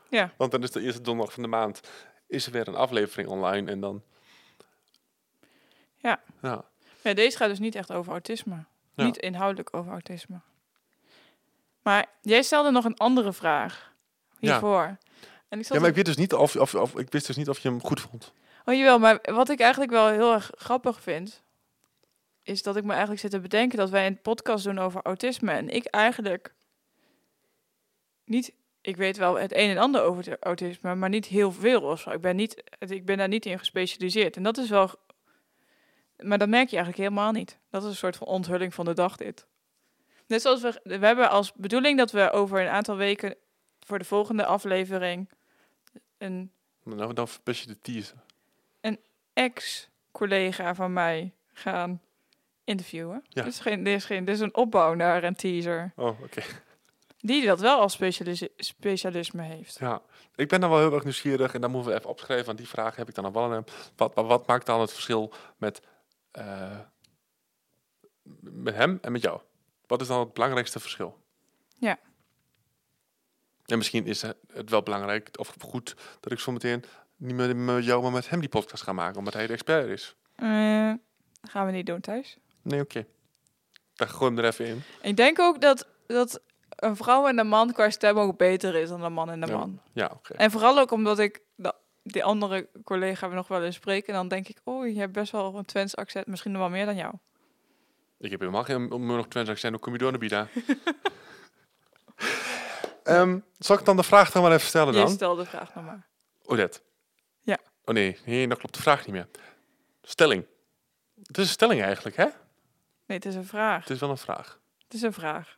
Ja. 0.09 0.33
Want 0.37 0.51
dan 0.51 0.63
is 0.63 0.71
de 0.71 0.81
eerste 0.81 1.01
donderdag 1.01 1.33
van 1.33 1.43
de 1.43 1.49
maand, 1.49 1.81
is 2.27 2.45
er 2.45 2.51
weer 2.51 2.67
een 2.67 2.75
aflevering 2.75 3.29
online 3.29 3.71
en 3.71 3.79
dan... 3.79 4.03
Ja. 5.97 6.21
Ja, 6.41 6.65
Ja, 7.03 7.13
deze 7.13 7.37
gaat 7.37 7.49
dus 7.49 7.59
niet 7.59 7.75
echt 7.75 7.91
over 7.91 8.11
autisme. 8.11 8.65
Ja. 8.95 9.03
Niet 9.03 9.17
inhoudelijk 9.17 9.75
over 9.75 9.91
autisme. 9.91 10.39
Maar 11.81 12.05
jij 12.21 12.43
stelde 12.43 12.71
nog 12.71 12.85
een 12.85 12.97
andere 12.97 13.33
vraag 13.33 13.93
hiervoor. 14.39 14.97
En 15.47 15.59
ik 15.59 15.67
ja 15.73 15.79
maar 15.79 15.89
ik 15.89 15.95
weet 15.95 16.05
dus 16.05 16.17
niet 16.17 16.33
of, 16.33 16.55
of, 16.55 16.75
of, 16.75 16.97
ik 16.97 17.11
wist 17.11 17.27
dus 17.27 17.35
niet 17.35 17.49
of 17.49 17.59
je 17.59 17.69
hem 17.69 17.81
goed 17.81 18.01
vond. 18.01 18.33
Oh 18.65 18.73
jawel, 18.73 18.99
maar 18.99 19.19
wat 19.23 19.49
ik 19.49 19.59
eigenlijk 19.59 19.91
wel 19.91 20.07
heel 20.07 20.33
erg 20.33 20.51
grappig 20.55 21.01
vind, 21.01 21.43
is 22.43 22.63
dat 22.63 22.75
ik 22.75 22.83
me 22.83 22.91
eigenlijk 22.91 23.21
zit 23.21 23.31
te 23.31 23.39
bedenken 23.39 23.77
dat 23.77 23.89
wij 23.89 24.07
een 24.07 24.21
podcast 24.21 24.63
doen 24.63 24.79
over 24.79 25.01
autisme. 25.01 25.51
En 25.51 25.69
ik 25.69 25.85
eigenlijk 25.85 26.53
niet, 28.25 28.53
ik 28.81 28.97
weet 28.97 29.17
wel 29.17 29.35
het 29.39 29.53
een 29.53 29.69
en 29.69 29.77
ander 29.77 30.01
over 30.01 30.37
autisme, 30.39 30.95
maar 30.95 31.09
niet 31.09 31.25
heel 31.25 31.51
veel 31.51 31.81
of 31.81 31.99
zo. 31.99 32.09
Ik 32.09 32.21
ben, 32.21 32.35
niet, 32.35 32.63
ik 32.79 33.05
ben 33.05 33.17
daar 33.17 33.27
niet 33.27 33.45
in 33.45 33.59
gespecialiseerd. 33.59 34.35
En 34.35 34.43
dat 34.43 34.57
is 34.57 34.69
wel, 34.69 34.89
maar 36.23 36.37
dat 36.37 36.49
merk 36.49 36.69
je 36.69 36.75
eigenlijk 36.75 37.09
helemaal 37.09 37.31
niet. 37.31 37.59
Dat 37.69 37.83
is 37.83 37.89
een 37.89 37.95
soort 37.95 38.15
van 38.17 38.27
onthulling 38.27 38.73
van 38.73 38.85
de 38.85 38.93
dag 38.93 39.15
dit. 39.17 39.45
Net 40.27 40.41
zoals 40.41 40.61
we, 40.61 40.79
we 40.83 41.05
hebben 41.05 41.29
als 41.29 41.53
bedoeling 41.53 41.97
dat 41.97 42.11
we 42.11 42.31
over 42.31 42.61
een 42.61 42.67
aantal 42.69 42.95
weken 42.95 43.35
voor 43.79 43.99
de 43.99 44.05
volgende 44.05 44.45
aflevering 44.45 45.29
een 46.17 46.51
Nou, 46.83 47.13
dan 47.13 47.27
verpest 47.27 47.61
je 47.61 47.67
de 47.67 47.79
teaser. 47.81 48.17
ex-collega 49.33 50.75
van 50.75 50.93
mij 50.93 51.33
gaan 51.53 52.01
interviewen. 52.63 53.23
Ja. 53.29 53.43
Is 53.43 53.59
geen, 53.59 53.83
dit, 53.83 53.95
is 53.95 54.05
geen, 54.05 54.25
dit 54.25 54.35
is 54.35 54.41
een 54.41 54.55
opbouw 54.55 54.93
naar 54.93 55.23
een 55.23 55.35
teaser. 55.35 55.91
Oh, 55.95 56.21
oké. 56.21 56.41
Die 57.19 57.45
dat 57.45 57.59
wel 57.59 57.79
als 57.79 57.93
specialis- 57.93 58.47
specialisme 58.57 59.41
heeft. 59.41 59.77
Ja, 59.79 60.01
ik 60.35 60.47
ben 60.47 60.61
dan 60.61 60.69
wel 60.69 60.79
heel 60.79 60.93
erg 60.93 61.03
nieuwsgierig 61.03 61.53
en 61.53 61.61
dan 61.61 61.71
moeten 61.71 61.91
we 61.91 61.97
even 61.97 62.09
opschrijven, 62.09 62.45
want 62.45 62.57
die 62.57 62.67
vraag 62.67 62.95
heb 62.95 63.09
ik 63.09 63.15
dan 63.15 63.23
nog 63.23 63.33
wel. 63.33 63.63
Wat, 63.95 64.13
wat, 64.13 64.25
wat 64.25 64.47
maakt 64.47 64.65
dan 64.65 64.81
het 64.81 64.91
verschil 64.91 65.33
met, 65.57 65.81
eh, 66.33 66.79
met 68.39 68.75
hem 68.75 68.97
en 69.01 69.11
met 69.11 69.21
jou? 69.21 69.41
Wat 69.87 70.01
is 70.01 70.07
dan 70.07 70.19
het 70.19 70.33
belangrijkste 70.33 70.79
verschil? 70.79 71.19
Ja. 71.77 71.99
En 73.65 73.77
misschien 73.77 74.05
is 74.05 74.21
het 74.21 74.69
wel 74.69 74.83
belangrijk 74.83 75.29
of 75.39 75.55
goed 75.59 75.95
dat 76.19 76.31
ik 76.31 76.39
zo 76.39 76.51
meteen 76.51 76.83
niet 77.15 77.35
meer 77.35 77.55
met 77.55 77.85
jou, 77.85 78.01
maar 78.01 78.11
met 78.11 78.29
hem 78.29 78.39
die 78.39 78.49
podcast 78.49 78.83
ga 78.83 78.93
maken, 78.93 79.17
omdat 79.17 79.33
hij 79.33 79.47
de 79.47 79.53
expert 79.53 79.87
is. 79.87 80.15
Eh, 80.35 80.47
gaan 81.41 81.65
we 81.65 81.71
niet 81.71 81.85
doen 81.85 81.99
thuis. 82.01 82.37
Nee, 82.61 82.81
oké. 82.81 83.05
Dan 83.93 84.07
gooi 84.09 84.31
hem 84.35 84.39
er 84.39 84.45
even 84.49 84.65
in. 84.65 84.83
Ik 85.01 85.15
denk 85.17 85.39
ook 85.39 85.61
dat, 85.61 85.87
dat 86.07 86.41
een 86.69 86.95
vrouw 86.95 87.27
en 87.27 87.37
een 87.39 87.47
man 87.47 87.73
qua 87.73 87.89
stem 87.89 88.17
ook 88.19 88.37
beter 88.37 88.75
is 88.75 88.89
dan 88.89 89.03
een 89.03 89.13
man 89.13 89.29
en 89.29 89.41
een 89.41 89.49
Ja. 89.49 89.57
man. 89.57 89.81
Ja, 89.93 90.11
oké. 90.13 90.33
En 90.33 90.51
vooral 90.51 90.79
ook 90.79 90.91
omdat 90.91 91.19
ik, 91.19 91.41
da- 91.55 91.75
die 92.03 92.23
andere 92.23 92.69
collega 92.83 93.27
nog 93.27 93.47
wel 93.47 93.63
eens 93.63 93.75
spreek. 93.75 94.07
En 94.07 94.13
dan 94.13 94.27
denk 94.27 94.47
ik, 94.47 94.57
oh, 94.63 94.87
je 94.87 94.99
hebt 94.99 95.11
best 95.11 95.31
wel 95.31 95.55
een 95.55 95.65
Twents 95.65 95.95
accent. 95.95 96.27
Misschien 96.27 96.51
nog 96.51 96.61
wel 96.61 96.69
meer 96.69 96.85
dan 96.85 96.95
jou. 96.95 97.13
Ik 98.17 98.31
heb 98.31 98.39
helemaal 98.39 98.63
geen 98.63 98.87
nog 98.87 99.27
Twents 99.27 99.49
accent. 99.49 99.73
Hoe 99.73 99.81
kom 99.81 99.93
je 99.93 99.99
door 99.99 100.11
naar 100.11 100.19
Bida? 100.19 100.47
Ehm 103.03 103.39
zal 103.57 103.77
ik 103.77 103.85
dan 103.85 103.95
de 103.95 104.03
vraag 104.03 104.31
dan 104.31 104.41
maar 104.41 104.51
even 104.51 104.67
stellen 104.67 104.93
Je 104.93 104.99
dan? 104.99 105.09
stel 105.09 105.35
de 105.35 105.45
vraag 105.45 105.75
nog 105.75 105.85
maar. 105.85 106.07
Odette. 106.45 106.81
Ja. 107.41 107.57
Oh 107.85 107.93
nee, 107.93 108.19
nee, 108.25 108.47
dan 108.47 108.57
klopt 108.57 108.75
de 108.75 108.81
vraag 108.81 109.05
niet 109.05 109.15
meer. 109.15 109.27
Stelling. 110.01 110.45
Het 111.23 111.37
is 111.37 111.43
een 111.43 111.51
stelling 111.51 111.81
eigenlijk, 111.81 112.15
hè? 112.15 112.23
Nee, 113.05 113.17
het 113.17 113.25
is 113.25 113.35
een 113.35 113.45
vraag. 113.45 113.81
Het 113.81 113.89
is 113.89 113.99
wel 113.99 114.09
een 114.09 114.17
vraag. 114.17 114.59
Het 114.83 114.93
is 114.93 115.01
een 115.01 115.13
vraag. 115.13 115.57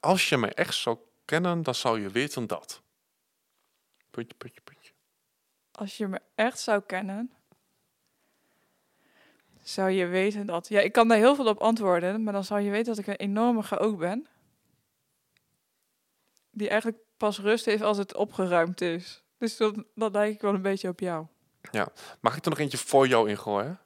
Als 0.00 0.28
je 0.28 0.36
mij 0.36 0.52
echt 0.52 0.74
zou 0.74 0.98
kennen, 1.24 1.62
dan 1.62 1.74
zou 1.74 2.00
je 2.00 2.08
weten 2.08 2.46
dat. 2.46 2.82
Puntje, 4.10 4.36
puntje, 4.36 4.60
puntje. 4.60 4.75
Als 5.76 5.96
je 5.96 6.06
me 6.06 6.20
echt 6.34 6.58
zou 6.58 6.82
kennen, 6.86 7.32
zou 9.62 9.90
je 9.90 10.06
weten 10.06 10.46
dat... 10.46 10.68
Ja, 10.68 10.80
ik 10.80 10.92
kan 10.92 11.08
daar 11.08 11.18
heel 11.18 11.34
veel 11.34 11.46
op 11.46 11.58
antwoorden, 11.58 12.22
maar 12.22 12.32
dan 12.32 12.44
zou 12.44 12.60
je 12.60 12.70
weten 12.70 12.94
dat 12.94 12.98
ik 12.98 13.06
een 13.06 13.26
enorme 13.26 13.62
chaot 13.62 13.98
ben. 13.98 14.26
Die 16.50 16.68
eigenlijk 16.68 17.02
pas 17.16 17.38
rust 17.38 17.64
heeft 17.64 17.82
als 17.82 17.98
het 17.98 18.14
opgeruimd 18.14 18.80
is. 18.80 19.22
Dus 19.38 19.56
dat, 19.56 19.74
dat 19.94 20.12
lijkt 20.12 20.34
ik 20.34 20.40
wel 20.40 20.54
een 20.54 20.62
beetje 20.62 20.88
op 20.88 21.00
jou. 21.00 21.26
Mag 22.20 22.36
ik 22.36 22.44
er 22.44 22.50
nog 22.50 22.58
eentje 22.58 22.78
voor 22.78 23.08
jou 23.08 23.28
ingooien? 23.28 23.80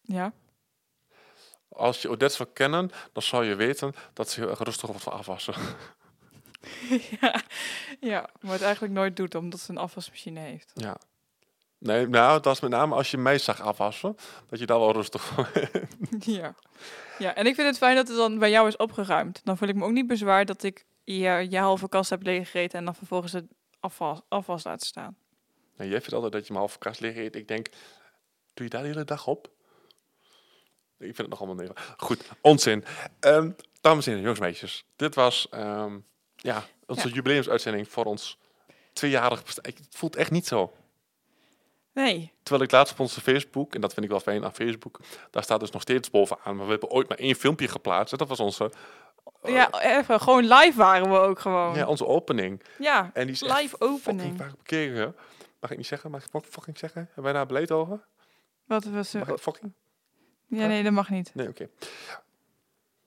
Ja? 0.00 0.32
Als 1.68 2.02
je 2.02 2.08
Odette 2.08 2.36
zou 2.36 2.48
kennen, 2.52 2.90
dan 3.12 3.22
zou 3.22 3.44
je 3.44 3.54
weten 3.54 3.94
dat 4.12 4.30
ze 4.30 4.40
heel 4.40 4.50
erg 4.50 4.58
rustig 4.58 4.88
wordt 4.88 5.02
van 5.02 5.12
afwassen. 5.12 5.54
ja. 7.20 7.42
Ja, 8.00 8.28
maar 8.40 8.52
het 8.52 8.62
eigenlijk 8.62 8.94
nooit 8.94 9.16
doet, 9.16 9.34
omdat 9.34 9.60
ze 9.60 9.70
een 9.70 9.78
afwasmachine 9.78 10.40
heeft. 10.40 10.70
Ja. 10.74 10.96
Nee, 11.78 12.06
nou, 12.06 12.40
dat 12.40 12.54
is 12.54 12.60
met 12.60 12.70
name 12.70 12.94
als 12.94 13.10
je 13.10 13.16
mij 13.16 13.38
zag 13.38 13.60
afwassen, 13.60 14.16
dat 14.48 14.58
je 14.58 14.66
daar 14.66 14.78
wel 14.78 14.92
rustig 14.92 15.24
van 15.24 15.46
Ja. 16.36 16.54
ja, 17.18 17.34
en 17.34 17.46
ik 17.46 17.54
vind 17.54 17.66
het 17.66 17.78
fijn 17.78 17.96
dat 17.96 18.08
het 18.08 18.16
dan 18.16 18.38
bij 18.38 18.50
jou 18.50 18.68
is 18.68 18.76
opgeruimd. 18.76 19.40
Dan 19.44 19.56
voel 19.56 19.68
ik 19.68 19.74
me 19.74 19.84
ook 19.84 19.90
niet 19.92 20.06
bezwaar 20.06 20.44
dat 20.44 20.62
ik 20.62 20.84
je, 21.04 21.46
je 21.50 21.58
halve 21.58 21.88
kast 21.88 22.10
heb 22.10 22.22
leeggegeten 22.22 22.78
en 22.78 22.84
dan 22.84 22.94
vervolgens 22.94 23.32
het 23.32 23.44
afwas, 23.80 24.20
afwas 24.28 24.64
laat 24.64 24.84
staan. 24.84 25.16
Nee, 25.76 25.88
jij 25.88 25.98
vindt 25.98 26.14
altijd 26.14 26.32
dat 26.32 26.46
je 26.46 26.52
me 26.52 26.58
half 26.58 26.78
kast 26.78 27.00
liggen 27.00 27.22
eet. 27.22 27.36
Ik 27.36 27.48
denk, 27.48 27.68
doe 28.54 28.64
je 28.64 28.70
daar 28.70 28.82
de 28.82 28.88
hele 28.88 29.04
dag 29.04 29.26
op? 29.26 29.50
Ik 30.98 31.06
vind 31.06 31.18
het 31.18 31.28
nog 31.28 31.38
allemaal 31.38 31.64
nee. 31.64 31.68
Goed, 31.96 32.30
onzin. 32.40 32.84
Ehm, 33.20 33.50
dames 33.80 34.06
en 34.06 34.12
heren, 34.12 34.20
jongens 34.20 34.38
en 34.38 34.44
meisjes. 34.44 34.84
Dit 34.96 35.14
was 35.14 35.48
ehm, 35.48 35.98
ja, 36.40 36.62
onze 36.86 37.08
Ja. 37.08 37.14
jubileumsuitzending 37.14 37.88
voor 37.88 38.04
ons 38.04 38.38
tweejarig 38.92 39.44
bestaan. 39.44 39.64
Ik- 39.64 39.76
Het 39.78 39.94
voelt 39.96 40.16
echt 40.16 40.30
niet 40.30 40.46
zo. 40.46 40.72
Nee, 41.92 42.32
Terwijl 42.42 42.64
ik 42.64 42.70
laatst 42.70 42.92
op 42.92 43.00
onze 43.00 43.20
Facebook, 43.20 43.74
en 43.74 43.80
dat 43.80 43.92
vind 43.92 44.04
ik 44.04 44.10
wel 44.10 44.20
fijn 44.20 44.44
aan 44.44 44.54
Facebook, 44.54 45.00
daar 45.30 45.42
staat 45.42 45.60
dus 45.60 45.70
nog 45.70 45.82
steeds 45.82 46.10
bovenaan. 46.10 46.56
Maar 46.56 46.64
we 46.64 46.70
hebben 46.70 46.88
ooit 46.90 47.08
maar 47.08 47.18
één 47.18 47.34
filmpje 47.34 47.68
geplaatst. 47.68 48.12
En 48.12 48.18
dat 48.18 48.28
was 48.28 48.40
onze, 48.40 48.72
ja, 49.42 49.80
even, 49.82 50.20
gewoon 50.20 50.42
live 50.48 50.76
waren 50.78 51.10
we 51.10 51.16
ook 51.18 51.38
gewoon. 51.38 51.72
ja, 51.72 51.78
Ja, 51.78 51.86
onze 51.86 52.06
opening. 52.06 52.62
En 53.12 53.26
die 53.26 53.30
is 53.30 53.40
live 53.40 53.76
opening. 53.80 54.36
bekeken. 54.56 55.16
Mag 55.60 55.70
ik 55.70 55.76
niet 55.76 55.86
zeggen? 55.86 56.10
Mag 56.10 56.24
ik 56.24 56.44
fucking 56.48 56.78
zeggen? 56.78 57.04
Hebben 57.04 57.22
wij 57.24 57.32
daar 57.32 57.46
beleid 57.46 57.70
over? 57.70 58.06
Wat 58.64 58.84
was 58.84 59.12
Mag 59.12 59.28
er? 59.28 59.34
ik 59.34 59.40
fucking? 59.40 59.72
Ja, 60.46 60.66
nee, 60.66 60.82
dat 60.82 60.92
mag 60.92 61.10
niet. 61.10 61.34
Nee, 61.34 61.48
oké. 61.48 61.68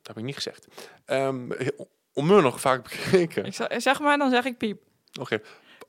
Dat 0.01 0.07
heb 0.07 0.17
ik 0.17 0.23
niet 0.23 0.35
gezegd. 0.35 0.67
Ehm 1.05 1.51
heel- 1.51 1.89
onmiddellijk 2.13 2.59
vaak 2.59 2.83
bekeken. 2.83 3.45
Ik 3.45 3.53
zeg, 3.53 3.81
zeg 3.81 3.99
maar, 3.99 4.17
dan 4.17 4.29
zeg 4.29 4.45
ik 4.45 4.57
piep. 4.57 4.81
Oké, 5.19 5.41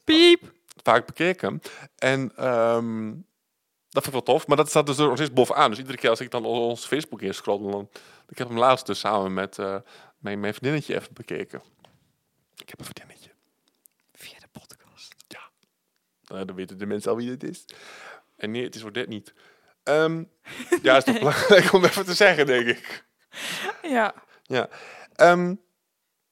Piep! 0.04 0.52
vaak 0.84 1.06
bekeken. 1.06 1.60
En 1.98 2.32
ehm, 2.37 3.08
dat 3.88 4.02
vind 4.02 4.06
ik 4.06 4.12
wel 4.12 4.22
tof. 4.22 4.46
Maar 4.46 4.56
dat 4.56 4.68
staat 4.68 4.87
dus 4.87 4.98
er 4.98 5.06
nog 5.06 5.16
steeds 5.16 5.32
bovenaan. 5.32 5.70
Dus 5.70 5.78
iedere 5.78 5.96
keer 5.96 6.10
als 6.10 6.20
ik 6.20 6.30
dan 6.30 6.44
op 6.44 6.56
ons 6.56 6.87
Facebook 6.87 7.22
in 7.22 7.34
scroll, 7.34 7.70
dan... 7.70 7.88
Ik 8.28 8.38
heb 8.38 8.48
hem 8.48 8.58
laatst 8.58 8.87
dus 8.87 8.98
samen 8.98 9.34
met 9.34 9.58
eh, 9.58 9.76
mijn, 10.18 10.40
mijn 10.40 10.54
vriendinnetje 10.54 10.94
even 10.94 11.14
bekeken. 11.14 11.62
Ik 12.56 12.68
heb 12.68 12.78
een 12.78 12.84
vriendinnetje. 12.84 13.30
Via 14.12 14.38
de 14.38 14.46
podcast. 14.52 15.14
Nou, 16.24 16.44
dan 16.44 16.56
weten 16.56 16.78
de 16.78 16.87
mensen 16.87 17.10
al 17.10 17.16
wie 17.16 17.37
dit 17.37 17.50
is. 17.50 17.64
En 18.37 18.50
nee, 18.50 18.64
het 18.64 18.74
is 18.74 18.80
voor 18.80 18.92
dit 18.92 19.08
niet. 19.08 19.34
Ehm, 19.82 20.24
ja, 20.82 20.96
is 20.96 21.04
toch 21.04 21.18
belangrijk 21.24 21.72
om 21.72 21.84
even 21.84 22.04
te 22.04 22.14
zeggen, 22.14 22.46
denk 22.46 22.66
ik. 22.66 23.04
Ja, 23.82 24.14
Ehm 25.14 25.54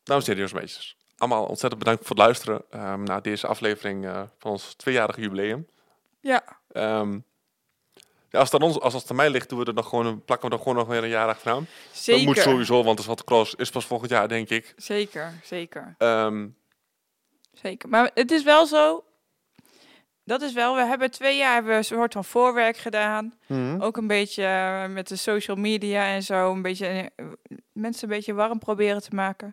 dames 0.03 0.29
en 0.29 0.35
heren, 0.35 0.49
jongens 0.49 0.53
en 0.53 0.59
meisjes. 0.59 0.97
Allemaal 1.17 1.45
ontzettend 1.47 1.79
bedankt 1.83 2.07
voor 2.07 2.17
het 2.17 2.25
luisteren 2.25 2.63
ehm, 2.71 3.03
naar 3.03 3.23
deze 3.23 3.47
aflevering 3.47 4.07
eh, 4.07 4.23
van 4.39 4.51
ons 4.51 4.75
tweejarige 4.75 5.21
jubileum. 5.21 5.67
ja, 6.21 6.43
Ehm, 6.73 7.19
ja, 8.31 8.39
als, 8.39 8.51
het 8.53 8.61
aan 8.63 8.69
ons, 8.69 8.81
als 8.81 8.95
het 8.95 9.11
aan 9.11 9.17
mij 9.17 9.31
ligt, 9.31 9.49
doen 9.49 9.59
we 9.59 9.65
er 9.65 9.75
nog 9.75 9.89
gewoon 9.89 10.07
een, 10.07 10.25
plakken 10.25 10.49
we 10.49 10.55
er 10.55 10.61
gewoon 10.63 10.77
nog 10.79 10.87
weer 10.89 11.03
een 11.03 11.09
jaar 11.09 11.29
achteraan. 11.29 11.67
zeker. 11.93 12.25
Dat 12.25 12.35
moet 12.35 12.45
sowieso, 12.45 12.75
want 12.75 12.89
het 12.89 12.99
is 12.99 13.07
wat 13.07 13.25
close. 13.25 13.57
Is 13.57 13.71
pas 13.71 13.87
volgend 13.87 14.11
jaar, 14.11 14.29
denk 14.29 14.49
ik. 14.49 14.73
Zeker, 14.77 15.33
zeker. 15.45 15.95
Ehm, 15.99 16.49
Zeker. 17.53 17.89
Maar 17.89 18.11
het 18.15 18.31
is 18.31 18.43
wel 18.43 18.67
zo. 18.67 19.05
Dat 20.25 20.43
is 20.43 20.53
wel, 20.53 20.75
we 20.75 20.85
hebben 20.85 21.11
twee 21.11 21.37
jaar 21.37 21.53
hebben 21.53 21.71
we 21.73 21.77
een 21.79 21.85
soort 21.85 22.13
van 22.13 22.25
voorwerk 22.25 22.77
gedaan. 22.77 23.35
Ook 23.79 23.97
een 23.97 24.07
beetje 24.07 24.45
eh, 24.45 24.87
met 24.87 25.09
de 25.09 25.17
social 25.17 25.57
media 25.57 26.05
en 26.07 26.23
zo. 26.23 26.53
Een 26.53 26.63
beetje 26.63 27.11
eh, 27.17 27.27
mensen 27.73 28.03
een 28.09 28.15
beetje 28.15 28.33
warm 28.35 28.59
proberen 28.59 29.03
te 29.03 29.15
maken. 29.15 29.53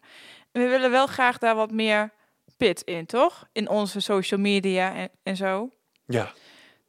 We 0.59 0.67
willen 0.67 0.91
wel 0.91 1.07
graag 1.07 1.37
daar 1.37 1.55
wat 1.55 1.71
meer 1.71 2.11
pit 2.57 2.81
in, 2.81 3.05
toch? 3.05 3.47
In 3.51 3.69
onze 3.69 3.99
social 3.99 4.39
media 4.39 4.93
en, 4.95 5.09
en 5.23 5.35
zo. 5.35 5.69
Ja, 6.05 6.33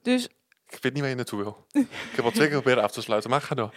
Dus, 0.03 0.25
ik 0.69 0.79
weet 0.81 0.93
niet 0.93 1.01
waar 1.01 1.11
je 1.11 1.17
naartoe 1.17 1.39
wil. 1.39 1.67
ik 1.73 1.87
heb 2.17 2.25
al 2.25 2.31
twee 2.31 2.49
keer 2.49 2.57
proberen 2.57 2.83
af 2.83 2.93
te 2.93 3.03
sluiten, 3.03 3.31
maar 3.31 3.41
ga 3.41 3.55
door. 3.55 3.75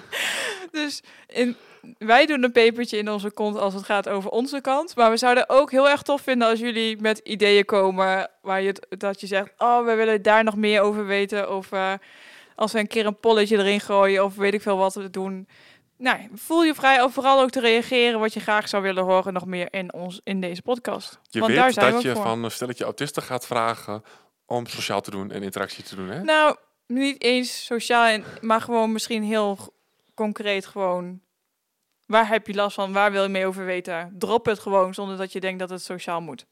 dus 0.70 1.02
in, 1.26 1.56
wij 1.98 2.26
doen 2.26 2.44
een 2.44 2.52
pepertje 2.52 2.98
in 2.98 3.10
onze 3.10 3.30
kont 3.30 3.56
als 3.56 3.74
het 3.74 3.84
gaat 3.84 4.08
over 4.08 4.30
onze 4.30 4.60
kant. 4.60 4.96
Maar 4.96 5.10
we 5.10 5.16
zouden 5.16 5.48
ook 5.48 5.70
heel 5.70 5.88
erg 5.88 6.02
tof 6.02 6.20
vinden 6.20 6.48
als 6.48 6.58
jullie 6.58 7.00
met 7.00 7.18
ideeën 7.18 7.64
komen. 7.64 8.30
Waar 8.42 8.62
je 8.62 8.82
dat 8.88 9.20
je 9.20 9.26
zegt, 9.26 9.52
oh, 9.58 9.84
we 9.84 9.94
willen 9.94 10.22
daar 10.22 10.44
nog 10.44 10.56
meer 10.56 10.80
over 10.80 11.06
weten. 11.06 11.54
Of 11.56 11.72
eh, 11.72 11.92
als 12.54 12.72
we 12.72 12.78
een 12.78 12.86
keer 12.86 13.06
een 13.06 13.20
polletje 13.20 13.56
erin 13.56 13.80
gooien. 13.80 14.24
Of 14.24 14.34
weet 14.34 14.54
ik 14.54 14.62
veel 14.62 14.76
wat 14.76 14.94
we 14.94 15.10
doen. 15.10 15.48
Nou, 15.98 16.28
voel 16.34 16.64
je 16.64 16.74
vrij 16.74 17.02
om 17.02 17.10
vooral 17.10 17.40
ook 17.40 17.50
te 17.50 17.60
reageren 17.60 18.20
wat 18.20 18.32
je 18.32 18.40
graag 18.40 18.68
zou 18.68 18.82
willen 18.82 19.04
horen 19.04 19.32
nog 19.32 19.46
meer 19.46 19.72
in, 19.72 19.92
ons, 19.92 20.20
in 20.24 20.40
deze 20.40 20.62
podcast. 20.62 21.18
Je 21.30 21.40
Want 21.40 21.54
daar 21.54 21.64
weet 21.64 21.74
zijn 21.74 21.92
dat 21.92 22.02
we 22.02 22.08
je 22.08 22.14
voor. 22.14 22.24
van 22.24 22.44
een 22.44 22.50
stelletje 22.50 22.84
autisten 22.84 23.22
gaat 23.22 23.46
vragen 23.46 24.02
om 24.46 24.66
sociaal 24.66 25.00
te 25.00 25.10
doen 25.10 25.30
en 25.30 25.42
interactie 25.42 25.84
te 25.84 25.96
doen, 25.96 26.08
hè? 26.08 26.22
Nou, 26.22 26.56
niet 26.86 27.22
eens 27.22 27.64
sociaal, 27.64 28.18
maar 28.40 28.60
gewoon 28.60 28.92
misschien 28.92 29.22
heel 29.22 29.74
concreet 30.14 30.66
gewoon. 30.66 31.20
Waar 32.06 32.28
heb 32.28 32.46
je 32.46 32.54
last 32.54 32.74
van? 32.74 32.92
Waar 32.92 33.12
wil 33.12 33.22
je 33.22 33.28
mee 33.28 33.46
over 33.46 33.64
weten? 33.64 34.14
Drop 34.18 34.46
het 34.46 34.58
gewoon 34.58 34.94
zonder 34.94 35.16
dat 35.16 35.32
je 35.32 35.40
denkt 35.40 35.58
dat 35.58 35.70
het 35.70 35.82
sociaal 35.82 36.20
moet. 36.20 36.46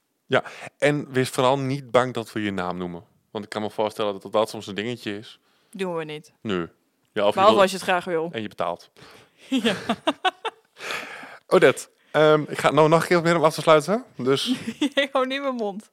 En 0.78 1.12
wees 1.12 1.28
vooral 1.28 1.58
niet 1.58 1.90
bang 1.90 2.14
dat 2.14 2.32
we 2.32 2.42
je 2.42 2.50
naam 2.50 2.76
noemen. 2.76 3.04
Want 3.30 3.44
ik 3.44 3.50
kan 3.50 3.62
me 3.62 3.70
voorstellen 3.70 4.20
dat 4.20 4.32
dat 4.32 4.50
soms 4.50 4.66
een 4.66 4.74
dingetje 4.74 5.18
is. 5.18 5.40
Doen 5.70 5.96
we 5.96 6.04
niet. 6.04 6.32
Nee. 6.40 6.66
Ja, 7.12 7.26
of 7.26 7.34
Behalve 7.34 7.60
als 7.60 7.70
je 7.70 7.76
het 7.76 7.86
graag 7.86 8.04
wil. 8.04 8.28
en 8.32 8.42
je 8.42 8.48
betaalt. 8.48 8.90
Ja. 9.48 9.74
Odette, 11.46 11.88
ehm, 12.10 12.42
ik 12.48 12.58
ga 12.58 12.70
nou 12.70 12.88
nog 12.88 13.00
een 13.02 13.06
keer 13.08 13.22
meer 13.22 13.36
om 13.36 13.44
af 13.44 13.54
te 13.54 13.60
sluiten. 13.60 14.04
Dus, 14.16 14.48
oké. 14.80 15.08
gewoon 15.10 15.28
niet 15.28 15.40
mijn 15.42 15.54
mond. 15.54 15.90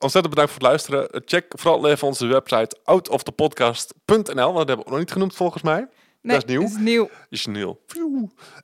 Ontzettend 0.00 0.34
bedankt 0.34 0.52
voor 0.52 0.60
het 0.60 0.68
luisteren. 0.70 1.22
Check 1.24 1.44
vooral 1.48 1.88
even 1.88 2.06
onze 2.06 2.26
website 2.26 2.76
outofthepodcast.nl. 2.84 4.52
Want 4.52 4.56
dat 4.56 4.68
hebben 4.68 4.76
we 4.76 4.84
ook 4.84 4.90
nog 4.90 4.98
niet 4.98 5.12
genoemd 5.12 5.34
volgens 5.34 5.62
mij. 5.62 5.88
Nee, 6.22 6.36
is 6.36 6.44
nieuw. 6.44 6.62
Is 6.62 6.76
nieuw. 6.76 7.08
Is 7.28 7.46
nieuw. 7.46 7.80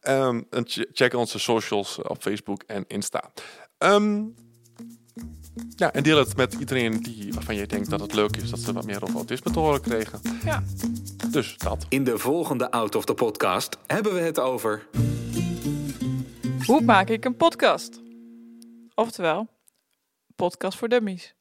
Ehm, 0.00 0.42
en 0.50 0.64
che- 0.68 0.88
check 0.92 1.14
onze 1.14 1.38
socials 1.38 1.98
op 2.02 2.22
Facebook 2.22 2.62
en 2.66 2.84
Insta. 2.88 3.32
Ehm, 3.78 4.22
ja, 5.76 5.92
en 5.92 6.02
deel 6.02 6.18
het 6.18 6.36
met 6.36 6.54
iedereen 6.54 7.02
die, 7.02 7.32
waarvan 7.34 7.54
je 7.54 7.66
denkt 7.66 7.90
dat 7.90 8.00
het 8.00 8.14
leuk 8.14 8.36
is 8.36 8.50
dat 8.50 8.58
ze 8.58 8.72
wat 8.72 8.86
meer 8.86 9.02
over 9.02 9.14
autisme 9.14 9.50
te 9.50 9.58
horen 9.58 9.80
kregen. 9.80 10.20
Ja. 10.44 10.62
Dus 11.30 11.58
dat. 11.58 11.86
In 11.88 12.04
de 12.04 12.18
volgende 12.18 12.70
Out 12.70 12.94
of 12.94 13.04
the 13.04 13.14
Podcast 13.14 13.78
hebben 13.86 14.14
we 14.14 14.20
het 14.20 14.40
over... 14.40 14.86
Hoe 16.66 16.80
maak 16.80 17.08
ik 17.08 17.24
een 17.24 17.36
podcast? 17.36 18.00
Oftewel, 18.94 19.48
podcast 20.36 20.78
voor 20.78 20.88
dummies. 20.88 21.34